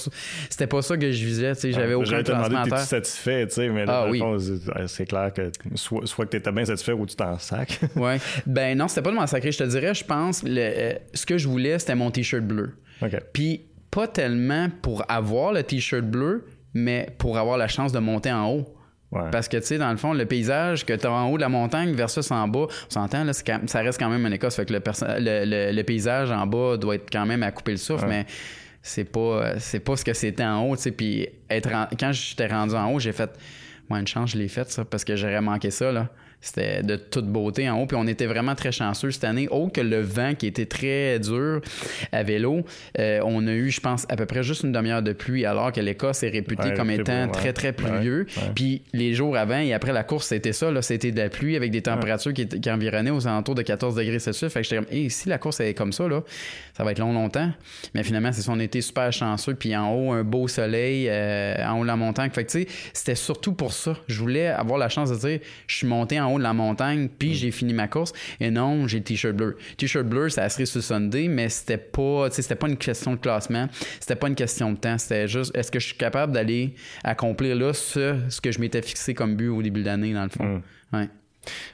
[0.50, 1.54] c'était pas ça que je visais.
[1.54, 4.22] Tu sais, j'avais aucun classement satisfait, tu sais, mais ah, oui.
[4.88, 7.80] c'est clair que soit, soit que tu étais bien satisfait ou tu t'en sacs.
[7.96, 8.18] ouais.
[8.46, 9.52] Ben non, c'était pas de m'en sacrer.
[9.52, 12.74] Je te dirais, je pense, le, euh, ce que je voulais, c'était mon t-shirt bleu.
[13.34, 13.62] Puis
[13.92, 18.50] pas tellement pour avoir le t-shirt bleu, mais pour avoir la chance de monter en
[18.50, 18.66] haut.
[19.32, 21.42] Parce que, tu sais, dans le fond, le paysage que tu as en haut de
[21.42, 24.58] la montagne versus en bas, on s'entend, là, ça reste quand même une Écosse.
[24.58, 28.08] Fait que le, le, paysage en bas doit être quand même à couper le souffle,
[28.10, 28.26] mais
[28.82, 30.92] c'est pas, c'est pas ce que c'était en haut, tu sais.
[30.92, 33.32] Puis être quand j'étais rendu en haut, j'ai fait,
[33.90, 36.10] moi, une chance, je l'ai faite, ça, parce que j'aurais manqué ça, là.
[36.46, 37.88] C'était de toute beauté en haut.
[37.88, 39.48] Puis on était vraiment très chanceux cette année.
[39.50, 41.60] Autre que le vent qui était très dur
[42.12, 42.64] à vélo,
[43.00, 45.72] euh, on a eu, je pense, à peu près juste une demi-heure de pluie, alors
[45.72, 48.28] que l'Écosse est réputée comme étant très, très pluvieux.
[48.54, 50.70] Puis les jours avant et après la course, c'était ça.
[50.84, 54.20] C'était de la pluie avec des températures qui, qui, environnaient aux alentours de 14 degrés
[54.20, 54.54] Celsius.
[54.54, 56.22] Fait que j'étais comme, hey, si la course est comme ça, là,
[56.78, 57.50] ça va être long, longtemps.
[57.96, 59.56] Mais finalement, c'est ça, on était super chanceux.
[59.56, 62.30] Puis en haut, un beau soleil, euh, en haut de la montagne.
[62.30, 63.96] Fait que, tu sais, c'était surtout pour ça.
[64.08, 67.10] Je voulais avoir la chance de dire, je suis monté en haut de la montagne,
[67.10, 67.34] puis mm.
[67.34, 68.14] j'ai fini ma course.
[68.40, 69.58] Et non, j'ai le t-shirt bleu.
[69.78, 73.68] T-shirt bleu, ça serait sur Sunday, mais c'était pas, c'était pas une question de classement,
[74.00, 74.98] c'était pas une question de temps.
[74.98, 78.82] C'était juste, est-ce que je suis capable d'aller accomplir là ce, ce que je m'étais
[78.82, 80.44] fixé comme but au début de l'année, dans le fond?
[80.44, 80.62] Mm.
[80.94, 81.10] Ouais.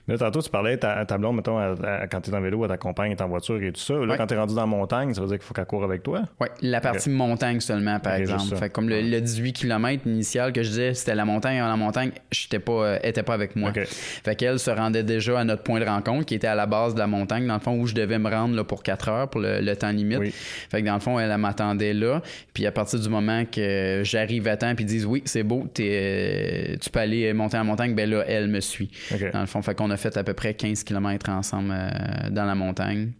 [0.07, 1.75] Mais tantôt, tu parlais, ta, ta blonde, mettons,
[2.11, 3.93] quand tu es en vélo, elle t'accompagne, est en voiture et tout ça.
[3.93, 5.83] Là, quand tu es rendu dans la montagne, ça veut dire qu'il faut qu'elle court
[5.83, 6.23] avec toi?
[6.39, 8.55] Oui, la partie montagne seulement, par exemple.
[8.55, 11.59] Fait comme le, 18 km initial que je disais, c'était la montagne.
[11.59, 13.71] La montagne, je pas, euh, était pas avec moi.
[13.73, 16.93] Fait qu'elle se rendait déjà à notre point de rencontre, qui était à la base
[16.93, 19.29] de la montagne, dans le fond, où je devais me rendre là, pour 4 heures,
[19.29, 20.33] pour le, temps limite.
[20.69, 22.21] Fait que dans le fond, elle, m'attendait là.
[22.53, 26.77] Puis à partir du moment que j'arrive à temps, puis disent oui, c'est beau, es,
[26.81, 28.91] tu peux aller monter en montagne, ben là, elle me suit.
[29.33, 32.45] Dans le fond, fait qu'on a fait à peu près 15 km ensemble euh, dans
[32.45, 33.11] la montagne.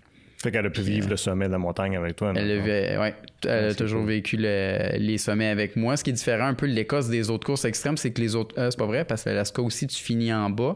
[0.41, 2.33] Fait qu'elle a pu vivre le sommet de la montagne avec toi.
[2.35, 3.13] Elle, avait, ouais,
[3.45, 5.97] elle a toujours vécu les sommets avec moi.
[5.97, 8.35] Ce qui est différent un peu de l'Écosse des autres courses extrêmes, c'est que les
[8.35, 8.55] autres.
[8.57, 10.75] Euh, c'est pas vrai, parce que l'Alaska aussi, tu finis en bas.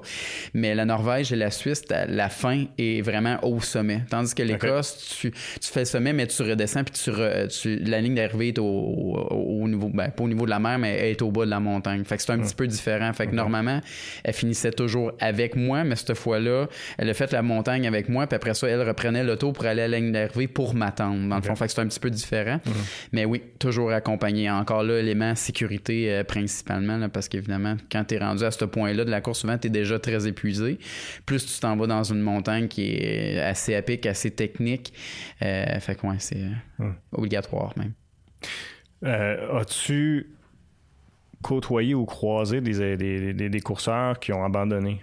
[0.53, 4.01] Mais la Norvège et la Suisse, la fin est vraiment au sommet.
[4.07, 8.49] Tandis que l'Écosse, tu, fais le sommet, mais tu redescends, puis tu, la ligne d'arrivée
[8.49, 9.89] est au, niveau.
[9.91, 12.03] Ben, pas au niveau de la mer, mais elle est au bas de la montagne.
[12.03, 13.11] Fait que c'est un petit peu différent.
[13.13, 13.81] Fait que normalement,
[14.23, 16.67] elle finissait toujours avec moi, mais cette fois-là,
[16.99, 19.81] elle a fait la montagne avec moi, puis après ça, elle reprenait l'auto pour aller
[19.81, 21.27] à la ligne d'arrivée pour m'attendre.
[21.27, 22.59] Dans le fond, fait que c'est un petit peu différent.
[22.65, 22.73] Mhm.
[23.11, 24.49] Mais oui, toujours accompagné.
[24.49, 29.05] Encore là, élément sécurité euh, principalement, parce qu'évidemment, quand tu es rendu à ce point-là
[29.05, 30.77] de la course, souvent, tu es déjà très épuisé.
[31.25, 34.93] Plus tu t'en vas dans une montagne qui est assez à pic, assez technique.
[35.41, 36.95] Euh, fait que ouais, c'est euh, mhm.
[37.13, 37.93] obligatoire même.
[39.03, 40.31] As-tu
[41.41, 45.01] côtoyé ou croisé des, des, des courseurs qui ont abandonné?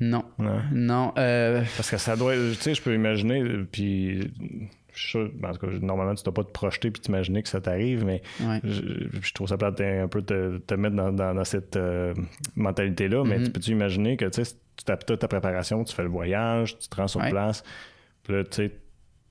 [0.00, 0.24] Non.
[0.72, 1.12] Non.
[1.18, 2.34] Euh, Parce que ça doit.
[2.34, 4.32] Tu sais, je peux imaginer, puis.
[4.94, 7.60] Je, en tout cas, normalement, tu ne dois pas te projeter puis t'imaginer que ça
[7.60, 8.20] t'arrive, mais
[8.64, 12.14] je, trouve ça plate un peu te, te mettre dans, cette euh,
[12.56, 13.22] mentalité-là.
[13.24, 13.52] Mais mm-hmm.
[13.52, 17.06] peux-tu imaginer que tu as toute ta préparation, tu fais le voyage, tu te rends
[17.06, 17.62] sur place,
[18.24, 18.72] puis là, tu sais,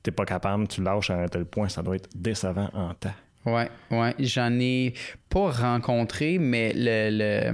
[0.03, 3.13] t'es pas capable, tu lâches à un tel point, ça doit être décevant en temps.
[3.45, 4.13] Ouais, ouais.
[4.19, 4.93] J'en ai
[5.37, 7.51] pas rencontré, mais le,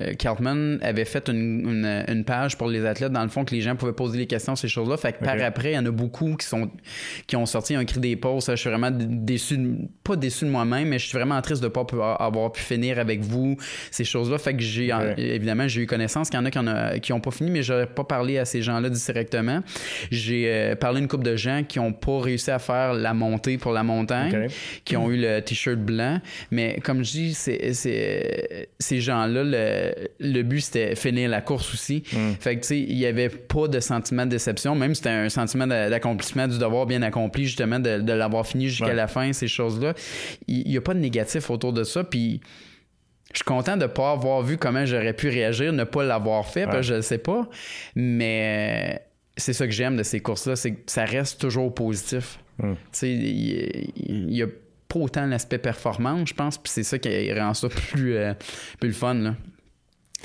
[0.00, 3.60] euh, Cartman avait fait une, une, page pour les athlètes, dans le fond, que les
[3.60, 4.96] gens pouvaient poser des questions, ces choses-là.
[4.96, 6.70] Fait que par après, il y en a beaucoup qui sont
[7.26, 8.46] qui ont sorti un cri des pauses.
[8.48, 9.58] Je suis vraiment déçu,
[10.04, 11.84] pas déçu de moi-même, mais je suis vraiment triste de pas
[12.18, 13.56] avoir pu finir avec vous
[13.90, 14.38] ces choses-là.
[14.38, 17.20] Fait que j'ai évidemment j'ai eu connaissance qu'il y en a qui, a, qui ont
[17.20, 19.60] pas fini, mais j'aurais pas parlé à ces gens-là directement.
[20.10, 23.14] J'ai euh, parlé à une couple de gens qui ont pas réussi à faire la
[23.14, 24.48] montée pour la montagne,
[24.84, 26.20] qui ont eu le t-shirt blanc,
[26.50, 29.42] mais comme ces gens-là,
[30.18, 32.02] le, but, c'était finir la course aussi.
[32.12, 32.32] Mm.
[32.40, 35.10] Fait que, tu sais, il n'y avait pas de sentiment de déception, même si c'était
[35.10, 39.48] un sentiment d'accomplissement du devoir bien accompli, justement, de, l'avoir fini jusqu'à la fin, ces
[39.48, 39.94] choses-là.
[40.46, 42.04] Il n'y a pas de négatif autour de ça.
[42.04, 42.40] Puis
[43.32, 46.46] je suis content de ne pas avoir vu comment j'aurais pu réagir, ne pas l'avoir
[46.46, 47.48] fait, parce que je ne sais pas.
[47.94, 49.02] Mais
[49.36, 52.38] c'est ça que j'aime de ces courses-là, c'est que ça reste toujours positif.
[52.58, 52.72] Mm.
[52.72, 54.46] Tu sais, il y, a
[54.96, 58.34] pas autant l'aspect performance, je pense, puis c'est ça qui rend ça plus, euh,
[58.80, 59.14] plus le fun.
[59.14, 59.34] Là.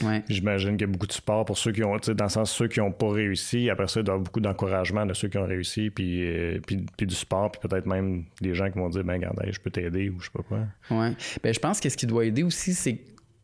[0.04, 0.24] Ouais.
[0.30, 2.68] J'imagine qu'il y a beaucoup de support pour ceux qui ont, dans le sens ceux
[2.68, 3.70] qui n'ont pas réussi.
[3.70, 6.60] Après ça, il doit y avoir beaucoup d'encouragement de ceux qui ont réussi, puis, euh,
[6.66, 9.60] puis, puis, du support, puis peut-être même des gens qui vont dire, ben regardez, je
[9.60, 10.60] peux t'aider ou je sais pas quoi.
[10.98, 11.12] Ouais.
[11.44, 13.00] Ben, je pense que ce qui doit aider aussi, c'est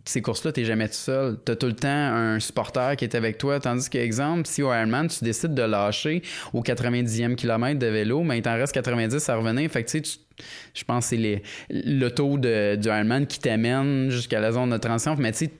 [0.05, 1.38] ces courses-là, tu n'es jamais tout seul.
[1.45, 3.59] Tu as tout le temps un supporter qui est avec toi.
[3.59, 6.21] Tandis que, exemple, si au Ironman, tu décides de lâcher
[6.53, 9.69] au 90e kilomètre de vélo, mais il t'en reste 90 à revenir.
[9.69, 10.19] Fait que, tu sais,
[10.73, 14.77] je pense que c'est le taux de, du Ironman qui t'amène jusqu'à la zone de
[14.77, 15.15] transition.
[15.17, 15.51] Mais tu sais,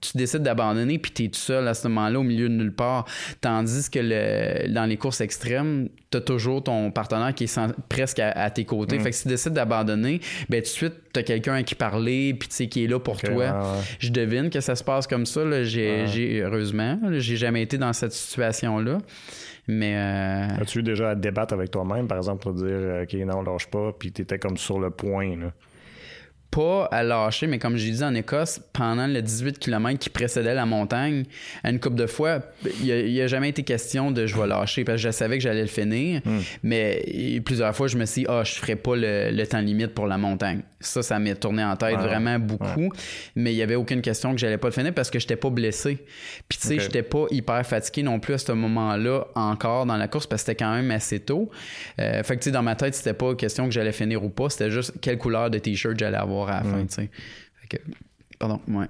[0.00, 2.74] tu décides d'abandonner puis tu es tout seul à ce moment-là au milieu de nulle
[2.74, 3.06] part.
[3.40, 8.18] Tandis que le, dans les courses extrêmes, tu as toujours ton partenaire qui est presque
[8.20, 8.98] à, tes côtés.
[8.98, 9.02] Mm.
[9.02, 11.74] Fait que si tu décides d'abandonner, ben tout de suite, tu as quelqu'un à qui
[11.74, 13.80] parler puis tu sais qui est là pour toi.
[13.98, 15.44] Je devine que ça se passe comme ça.
[15.44, 15.64] Là.
[15.64, 18.98] J'ai, heureusement, j'ai jamais été dans cette situation-là.
[19.68, 19.96] Mais.
[19.96, 20.62] Euh...
[20.62, 23.92] As-tu déjà à débattre avec toi-même, par exemple, pour dire, euh, OK, non, lâche pas,
[23.92, 25.52] puis tu étais comme sur le point, là?
[26.50, 30.54] Pas à lâcher, mais comme j'ai dit en Écosse, pendant le 18 km qui précédait
[30.54, 31.24] la montagne,
[31.62, 32.40] à une couple de fois,
[32.82, 35.42] il n'y a, jamais été question de je vais lâcher parce que je savais que
[35.42, 36.20] j'allais le finir.
[36.24, 36.40] Hmm.
[36.62, 40.06] Mais plusieurs fois, je me suis dit, ah, je ferai pas le, temps limite pour
[40.06, 40.62] la montagne.
[40.80, 42.92] Ça, ça m'est tourné en tête vraiment beaucoup.
[43.34, 45.50] Mais il n'y avait aucune question que j'allais pas le finir parce que j'étais pas
[45.50, 45.98] blessé.
[46.48, 50.08] Puis tu sais, j'étais pas hyper fatigué non plus à ce moment-là encore dans la
[50.08, 51.50] course parce que c'était quand même assez tôt.
[51.98, 54.28] Euh, fait que tu sais, dans ma tête, c'était pas question que j'allais finir ou
[54.28, 54.48] pas.
[54.50, 56.86] C'était juste quelle couleur de t-shirt j'allais avoir à la fin, mm.
[56.88, 57.10] tu sais.
[58.38, 58.86] pardon, ouais.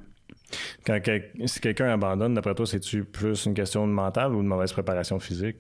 [0.85, 1.01] Quand,
[1.47, 5.19] si quelqu'un abandonne, d'après toi, c'est-tu plus une question de mental ou de mauvaise préparation
[5.19, 5.57] physique?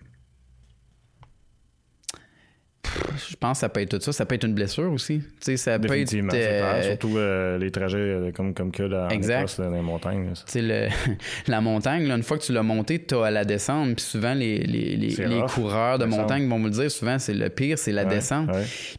[3.31, 4.13] Je pense que ça peut être tout ça.
[4.13, 5.19] Ça peut être une blessure aussi.
[5.19, 6.15] Tu sais, ça peut être.
[6.15, 10.31] Euh, surtout euh, les trajets euh, comme, comme que dans, dans les montagnes.
[10.35, 10.89] Tu sais, le,
[11.47, 13.97] la montagne, là, une fois que tu l'as montée, tu as à la descente.
[13.97, 17.35] Puis souvent, les, les, les, les coureurs de montagne vont me le dire, souvent, c'est
[17.35, 18.51] le pire, c'est la descente.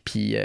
[0.03, 0.35] Puis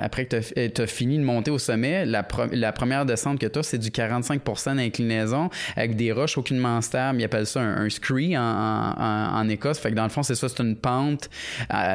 [0.00, 3.58] après que tu as, fini de monter au sommet, la, la première descente que tu
[3.58, 7.20] as, c'est du 45% d'inclinaison avec des roches aucunement stables.
[7.20, 9.78] Ils appellent ça un, scree en, en, en, Écosse.
[9.78, 11.28] Fait que dans le fond, c'est ça, c'est une pente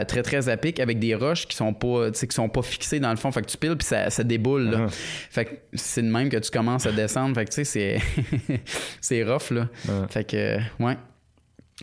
[0.07, 3.11] très, très à pic avec des roches qui sont pas qui sont pas fixées dans
[3.11, 4.77] le fond fait que tu piles puis ça, ça déboule là.
[4.79, 4.89] Uh-huh.
[5.29, 7.99] fait que c'est de même que tu commences à descendre fait que tu sais
[8.47, 8.61] c'est
[9.01, 10.09] c'est rough là uh-huh.
[10.09, 10.97] fait que ouais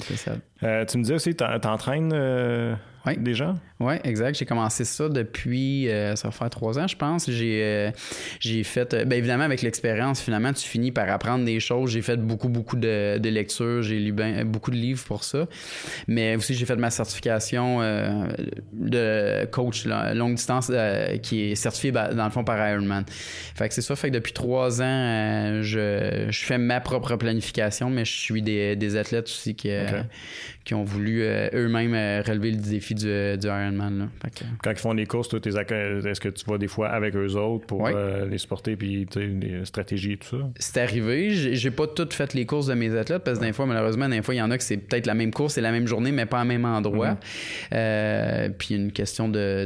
[0.00, 0.32] c'est ça
[0.62, 2.74] euh, tu me dis aussi t'entraînes euh,
[3.16, 3.54] déjà?
[3.80, 4.36] Oui, exact.
[4.36, 7.30] J'ai commencé ça depuis, euh, ça va faire trois ans, je pense.
[7.30, 7.90] J'ai euh,
[8.40, 11.90] j'ai fait, euh, bien évidemment, avec l'expérience, finalement, tu finis par apprendre des choses.
[11.90, 13.82] J'ai fait beaucoup, beaucoup de, de lectures.
[13.82, 15.46] J'ai lu ben, beaucoup de livres pour ça.
[16.08, 17.80] Mais aussi, j'ai fait ma certification
[18.72, 20.72] de coach longue distance
[21.22, 23.04] qui est certifié dans le fond par Ironman.
[23.54, 23.94] Fait que c'est ça.
[23.94, 28.74] Fait que depuis trois ans, je, je, fais ma propre planification, mais je suis des,
[28.74, 29.70] des athlètes aussi qui,
[30.64, 34.10] qui ont voulu eux-mêmes relever le défi du, du Ironman.
[34.62, 37.86] Quand ils font des courses, est-ce que tu vas des fois avec eux autres pour
[37.86, 40.50] euh, les supporter puis les stratégies et tout ça?
[40.58, 41.30] C'est arrivé.
[41.54, 44.22] J'ai pas toutes fait les courses de mes athlètes parce que des fois, malheureusement, des
[44.22, 46.12] fois, il y en a que c'est peut-être la même course, c'est la même journée,
[46.12, 47.10] mais pas au même endroit.
[47.10, 47.18] Mhm.
[47.74, 49.64] Euh, puis une question de,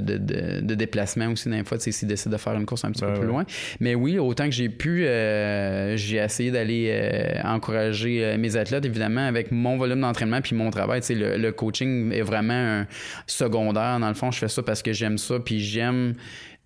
[0.74, 3.44] déplacement aussi, des fois, s'ils décident de faire une course un petit peu plus loin.
[3.80, 9.50] Mais oui, autant que j'ai pu, euh, j'ai essayé d'aller encourager mes athlètes, évidemment, avec
[9.50, 11.00] mon volume d'entraînement puis mon travail.
[11.10, 12.86] Le, le coaching est vraiment un
[13.26, 13.98] secondaire.
[14.00, 16.14] Dans le fond, je fais ça parce que j'aime ça, puis j'aime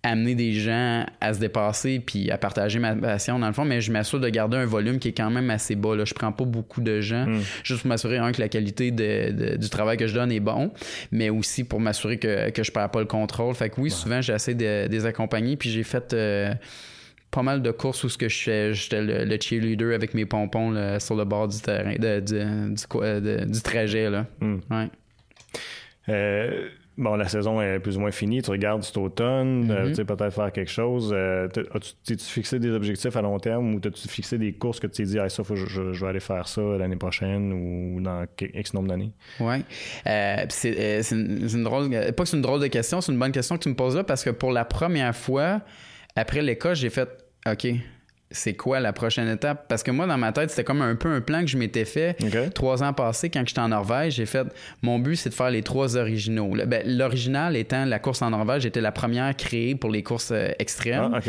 [0.03, 3.81] amener des gens à se dépasser puis à partager ma passion dans le fond mais
[3.81, 6.05] je m'assure de garder un volume qui est quand même assez bas là.
[6.05, 7.41] je prends pas beaucoup de gens hmm.
[7.63, 10.71] juste pour m'assurer que la qualité du travail que je donne est bon
[11.11, 14.21] mais aussi pour m'assurer que, que je perds pas le contrôle fait que oui souvent
[14.21, 16.53] j'essaie de, les accompagner puis j'ai fait euh,
[17.31, 21.15] pas mal de courses où ce que je j'étais le, cheerleader avec mes pompons sur
[21.15, 24.25] le bord du terrain du, trajet là.
[24.39, 24.59] Hmm.
[24.69, 24.89] Ouais.
[26.09, 29.89] Euh, bon, la saison est plus ou moins finie, tu regardes cet automne, euh, mm-hmm.
[29.89, 31.11] tu sais, peut-être faire quelque chose.
[31.13, 34.93] Euh, as-tu fixé des objectifs à long terme ou as-tu fixé des courses que tu
[34.93, 38.25] t'es dit, ah, ça, faut, je, je, vais aller faire ça l'année prochaine ou dans
[38.41, 39.11] X nombre d'années?
[39.39, 39.63] Oui.
[40.49, 43.63] c'est une, drôle, pas que c'est une drôle de question, c'est une bonne question que
[43.63, 45.61] tu me poses là parce que pour la première fois,
[46.15, 47.09] après l'école, j'ai fait,
[47.49, 47.67] OK,
[48.29, 49.67] c'est quoi la prochaine étape?
[49.69, 51.85] Parce que moi, dans ma tête, c'était comme un peu un plan que je m'étais
[51.85, 52.17] fait
[52.53, 54.15] trois ans passés quand j'étais en Norvège.
[54.15, 54.47] J'ai fait,
[54.81, 56.53] mon but, c'est de faire les trois originaux.
[56.65, 60.49] Ben, l'original étant la course en Norvège, j'étais la première créée pour les courses euh,
[60.59, 61.11] extrêmes.
[61.13, 61.19] Ah,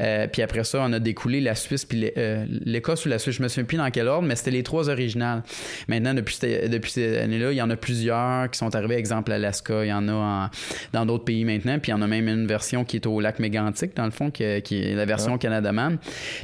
[0.00, 3.36] euh, puis après ça, on a découlé la Suisse puis euh, l'Écosse ou la Suisse.
[3.36, 5.42] Je me souviens plus dans quel ordre, mais c'était les trois originales.
[5.88, 8.96] Maintenant, depuis, depuis cette année-là, il y en a plusieurs qui sont arrivés.
[8.96, 10.50] Exemple, Alaska, il y en a
[10.92, 11.78] dans d'autres pays maintenant.
[11.78, 14.10] Puis il y en a même une version qui est au lac Mégantic, dans le
[14.10, 15.38] fond, qui, est la version ah.
[15.38, 15.98] Canada-Man.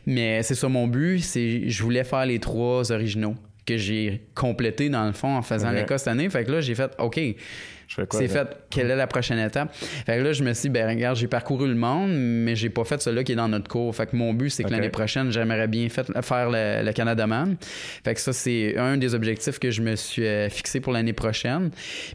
[0.07, 3.35] Mais c'est ça mon but, c'est je voulais faire les trois originaux
[3.65, 6.29] que j'ai complétés dans le fond en faisant l'école cette année.
[6.29, 7.21] Fait que là, j'ai fait OK,
[8.11, 8.49] c'est fait.
[8.71, 9.75] Quelle est la prochaine étape?
[9.75, 12.71] Fait que là, je me suis dit, ben regarde, j'ai parcouru le monde, mais j'ai
[12.71, 13.95] pas fait celui qui est dans notre cours.
[13.95, 17.57] Fait que mon but, c'est que l'année prochaine, j'aimerais bien faire le, le, Canada Man.
[18.05, 21.13] Fait que ça, c'est un des objectifs que je me suis euh, fixé pour l'année
[21.13, 21.71] prochaine.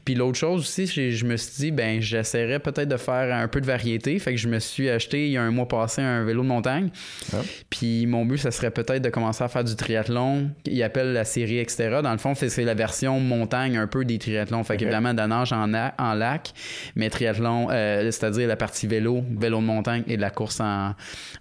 [0.06, 3.62] Puis l'autre chose aussi, je me suis dit, ben j'essaierais peut-être de faire un peu
[3.62, 4.18] de variété.
[4.20, 6.48] Fait que je me suis acheté il y a un mois passé un vélo de
[6.48, 6.90] montagne.
[7.34, 7.38] Ah.
[7.70, 10.50] Puis mon but, ça serait peut-être de commencer à faire du triathlon.
[10.66, 12.00] Il appelle la série etc.
[12.04, 14.64] Dans le fond, c'est la version montagne un peu des triathlons.
[14.64, 16.54] Fait qu'évidemment, de nage en en, lac,
[16.96, 20.94] mais triathlon, euh, c'est-à-dire la partie vélo, vélo de montagne et de la course en,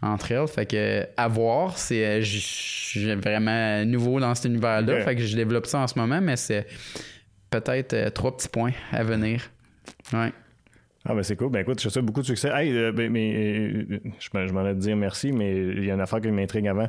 [0.03, 0.47] en trail.
[0.49, 5.03] Fait que à voir, c'est euh, vraiment nouveau dans cet univers-là.
[5.03, 6.66] Fait que je développe ça en ce moment, mais c'est
[7.51, 9.43] peut-être euh, trois petits points à venir.
[10.12, 10.33] Ouais.
[11.09, 11.51] Ah ben c'est cool.
[11.51, 12.51] Ben écoute, je te souhaite beaucoup de succès.
[12.53, 13.85] Hey, ben, mais
[14.18, 16.89] je, m'en ai te dire merci, mais il y a une affaire qui m'intrigue avant.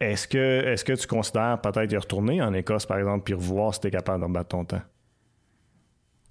[0.00, 3.72] est-ce que est-ce que tu considères peut-être y retourner en Écosse, par exemple, puis revoir
[3.72, 4.82] si tu es capable de battre ton temps?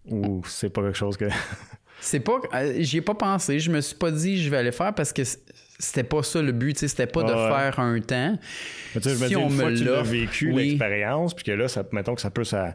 [0.10, 1.26] Ou c'est pas quelque chose que.
[2.00, 2.40] c'est pas.
[2.54, 3.60] Euh, j'y ai pas pensé.
[3.60, 5.24] Je me suis pas dit je vais aller faire parce que
[5.80, 6.78] c'était pas ça le but.
[6.78, 8.38] C'était pas de faire un temps.
[8.96, 11.52] Mais tu sais, je me dis, une fois que tu as vécu l'expérience, puis que
[11.52, 12.44] là, ça, mettons que ça peut.
[12.44, 12.74] Ça,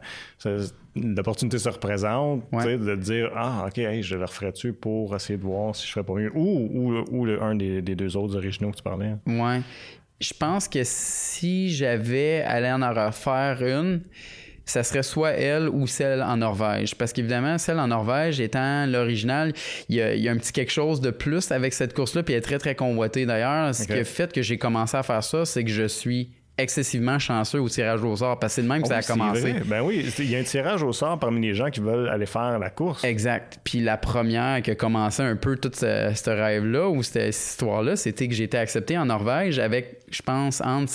[0.95, 5.87] l'opportunité se représente, de dire Ah, OK, je le referais-tu pour essayer de voir si
[5.87, 6.31] je ferais pas mieux.
[6.35, 9.15] Ou, ou, le, un des, des, deux autres originaux que tu parlais.
[9.27, 9.61] Ouais.
[10.19, 14.01] Je pense que si j'avais allé en refaire une,
[14.71, 16.95] ça serait soit elle ou celle en Norvège.
[16.95, 19.53] Parce qu'évidemment, celle en Norvège étant l'original,
[19.89, 22.43] il y, a, un petit quelque chose de plus avec cette course-là, puis elle est
[22.43, 23.73] très, très convoitée d'ailleurs.
[23.73, 27.19] Ce qui a fait que j'ai commencé à faire ça, c'est que je suis excessivement
[27.19, 29.55] chanceux au tirage au sort parce que c'est le même que ça a oh, commencé.
[29.65, 32.25] Ben oui, il y a un tirage au sort parmi les gens qui veulent aller
[32.25, 33.03] faire la course.
[33.03, 33.59] Exact.
[33.63, 38.27] Puis la première qui a commencé un peu tout ce, rêve-là ou cette, histoire-là, c'était
[38.27, 40.91] que j'ai été accepté en Norvège avec, je pense, entre,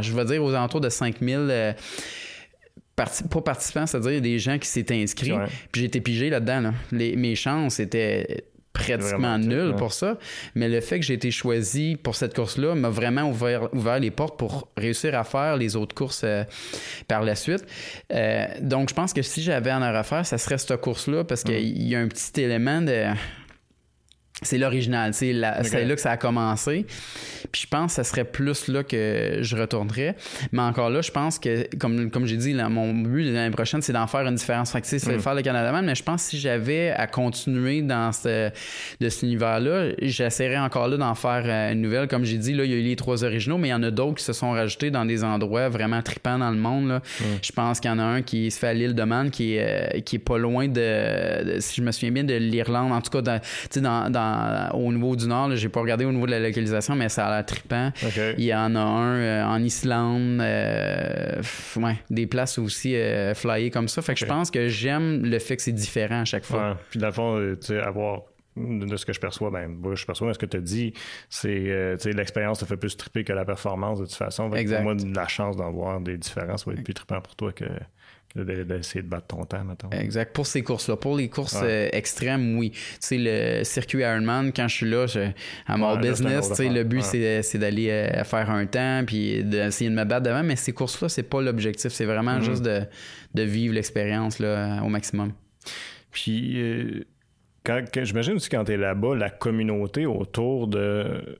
[0.00, 1.74] je vais dire aux alentours de 5000
[2.96, 5.32] parti pas participants, c'est-à-dire des gens qui s'étaient inscrits.
[5.72, 6.72] Puis j'ai été pigé là-dedans.
[6.92, 10.18] mes chances étaient pratiquement nulles pour ça.
[10.54, 14.10] Mais le fait que j'ai été choisi pour cette course-là m'a vraiment ouvert, ouvert les
[14.10, 16.44] portes pour réussir à faire les autres courses euh,
[17.08, 17.64] par la suite.
[18.12, 21.44] Euh, donc, je pense que si j'avais en à refaire, ça serait cette course-là parce
[21.44, 23.04] qu'il y a un petit élément de
[24.42, 25.14] c'est l'original.
[25.14, 26.86] C'est là que ça a commencé.
[27.52, 30.16] Puis je pense que ce serait plus là que je retournerais.
[30.50, 33.80] Mais encore là, je pense que, comme, comme j'ai dit, là, mon but l'année prochaine,
[33.80, 34.72] c'est d'en faire une différence.
[34.72, 35.20] Fait que, c'est mm.
[35.20, 38.50] faire le Canada mais je pense que si j'avais à continuer dans ce,
[39.00, 42.08] de cet univers-là, j'essaierais encore là d'en faire euh, une nouvelle.
[42.08, 43.82] Comme j'ai dit, là, il y a eu les trois originaux, mais il y en
[43.82, 46.88] a d'autres qui se sont rajoutés dans des endroits vraiment tripants dans le monde.
[46.88, 46.98] Là.
[46.98, 47.24] Mm.
[47.40, 49.54] Je pense qu'il y en a un qui se fait à l'île de Man, qui
[49.54, 52.92] est, euh, qui est pas loin de, si je me souviens bien, de l'Irlande.
[52.92, 54.23] En tout cas, dans, dans
[54.74, 55.54] au niveau du Nord.
[55.56, 57.92] J'ai pas regardé au niveau de la localisation, mais ça a l'air trippant.
[58.38, 60.40] Il y en a un euh, en Islande.
[60.40, 61.42] Euh,
[62.10, 64.02] des places aussi euh, flyées comme ça.
[64.02, 66.78] Fait que je pense que j'aime le fait que c'est différent à chaque fois.
[66.90, 68.22] Puis dans le fond, tu sais, avoir
[68.56, 70.92] de ce que je perçois, ben, je perçois, ce que tu as dit,
[71.28, 74.48] c'est l'expérience te fait plus tripper que la performance de toute façon.
[74.48, 77.64] Pour moi, la chance d'en voir des différences va être plus trippant pour toi que
[78.34, 79.90] d'essayer de battre ton temps, maintenant.
[79.90, 80.34] Exact.
[80.34, 80.96] Pour ces courses-là.
[80.96, 82.70] Pour les courses euh, extrêmes, oui.
[82.70, 85.06] Tu sais, le circuit Ironman, quand je suis là,
[85.66, 89.90] à mon business, tu sais, le but, c'est d'aller euh, faire un temps puis d'essayer
[89.90, 91.92] de me battre devant, mais ces courses-là, c'est pas l'objectif.
[91.92, 92.44] C'est vraiment mm-hmm.
[92.44, 92.82] juste de,
[93.34, 95.32] de vivre l'expérience au maximum.
[96.10, 97.04] Puis, euh,
[97.64, 101.38] quand, j'imagine aussi quand tu es là-bas, la communauté autour de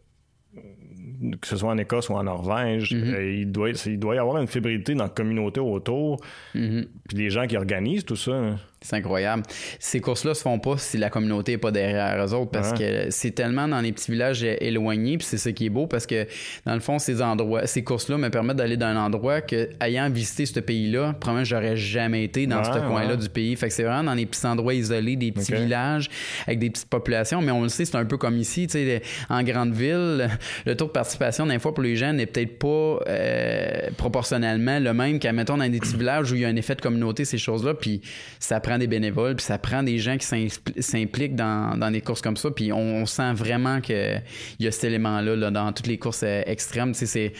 [1.40, 3.14] que ce soit en Écosse ou en Norvège, mhm.
[3.14, 6.20] euh, il, doit, il doit y avoir une fébrilité dans la communauté autour.
[6.52, 8.56] Puis les gens qui organisent tout ça.
[8.84, 9.44] C'est incroyable.
[9.78, 13.06] Ces courses-là se font pas si la communauté n'est pas derrière eux autres parce que
[13.08, 16.26] c'est tellement dans les petits villages éloignés, puis c'est ça qui est beau parce que
[16.66, 20.10] dans le fond, ces endroits, ces courses-là me permettent d'aller dans un endroit que, ayant
[20.10, 23.56] visité ce pays-là, probablement j'aurais jamais été dans ce coin-là du pays.
[23.56, 26.10] Fait que c'est vraiment dans des petits endroits isolés, des petits villages
[26.46, 29.02] avec des petites populations, mais on le sait, c'est un peu comme ici, tu sais,
[29.30, 30.28] en grande ville,
[30.66, 34.92] le taux de participation d'un fois pour les gens n'est peut-être pas euh, proportionnellement le
[34.92, 37.24] même qu'à mettons dans des petits villages où il y a un effet de communauté,
[37.24, 38.02] ces choses-là, puis
[38.38, 40.50] ça prend des bénévoles, puis ça prend des gens qui
[40.80, 44.22] s'impliquent dans, des courses comme ça, puis on, sent vraiment qu'il
[44.60, 46.94] y a cet élément-là dans toutes les courses euh, extrêmes.
[46.94, 47.32] C'est,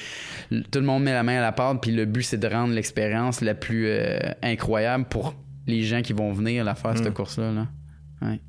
[0.50, 2.74] tout le monde met la main à la pâte, puis le but, c'est de rendre
[2.74, 5.34] l'expérience la plus euh, incroyable pour
[5.66, 7.14] les gens qui vont venir la faire, cette hmm.
[7.14, 7.66] course-là.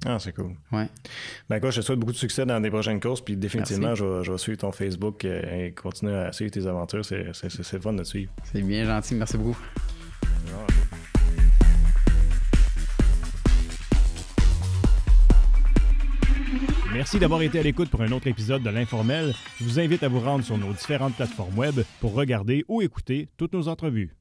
[0.06, 0.56] Ah, c'est cool.
[0.72, 0.88] Ouais.
[1.50, 3.22] Ben, je te souhaite beaucoup de succès dans les prochaines courses.
[3.22, 7.04] Puis définitivement, je vais, suivre ton Facebook euh, et continuer à suivre tes aventures.
[7.04, 8.32] C'est, c'est, fun de te suivre.
[8.44, 9.16] C'est bien gentil.
[9.16, 9.58] Merci beaucoup.
[16.96, 19.34] Merci d'avoir été à l'écoute pour un autre épisode de l'Informel.
[19.60, 23.28] Je vous invite à vous rendre sur nos différentes plateformes web pour regarder ou écouter
[23.36, 24.16] toutes nos entrevues.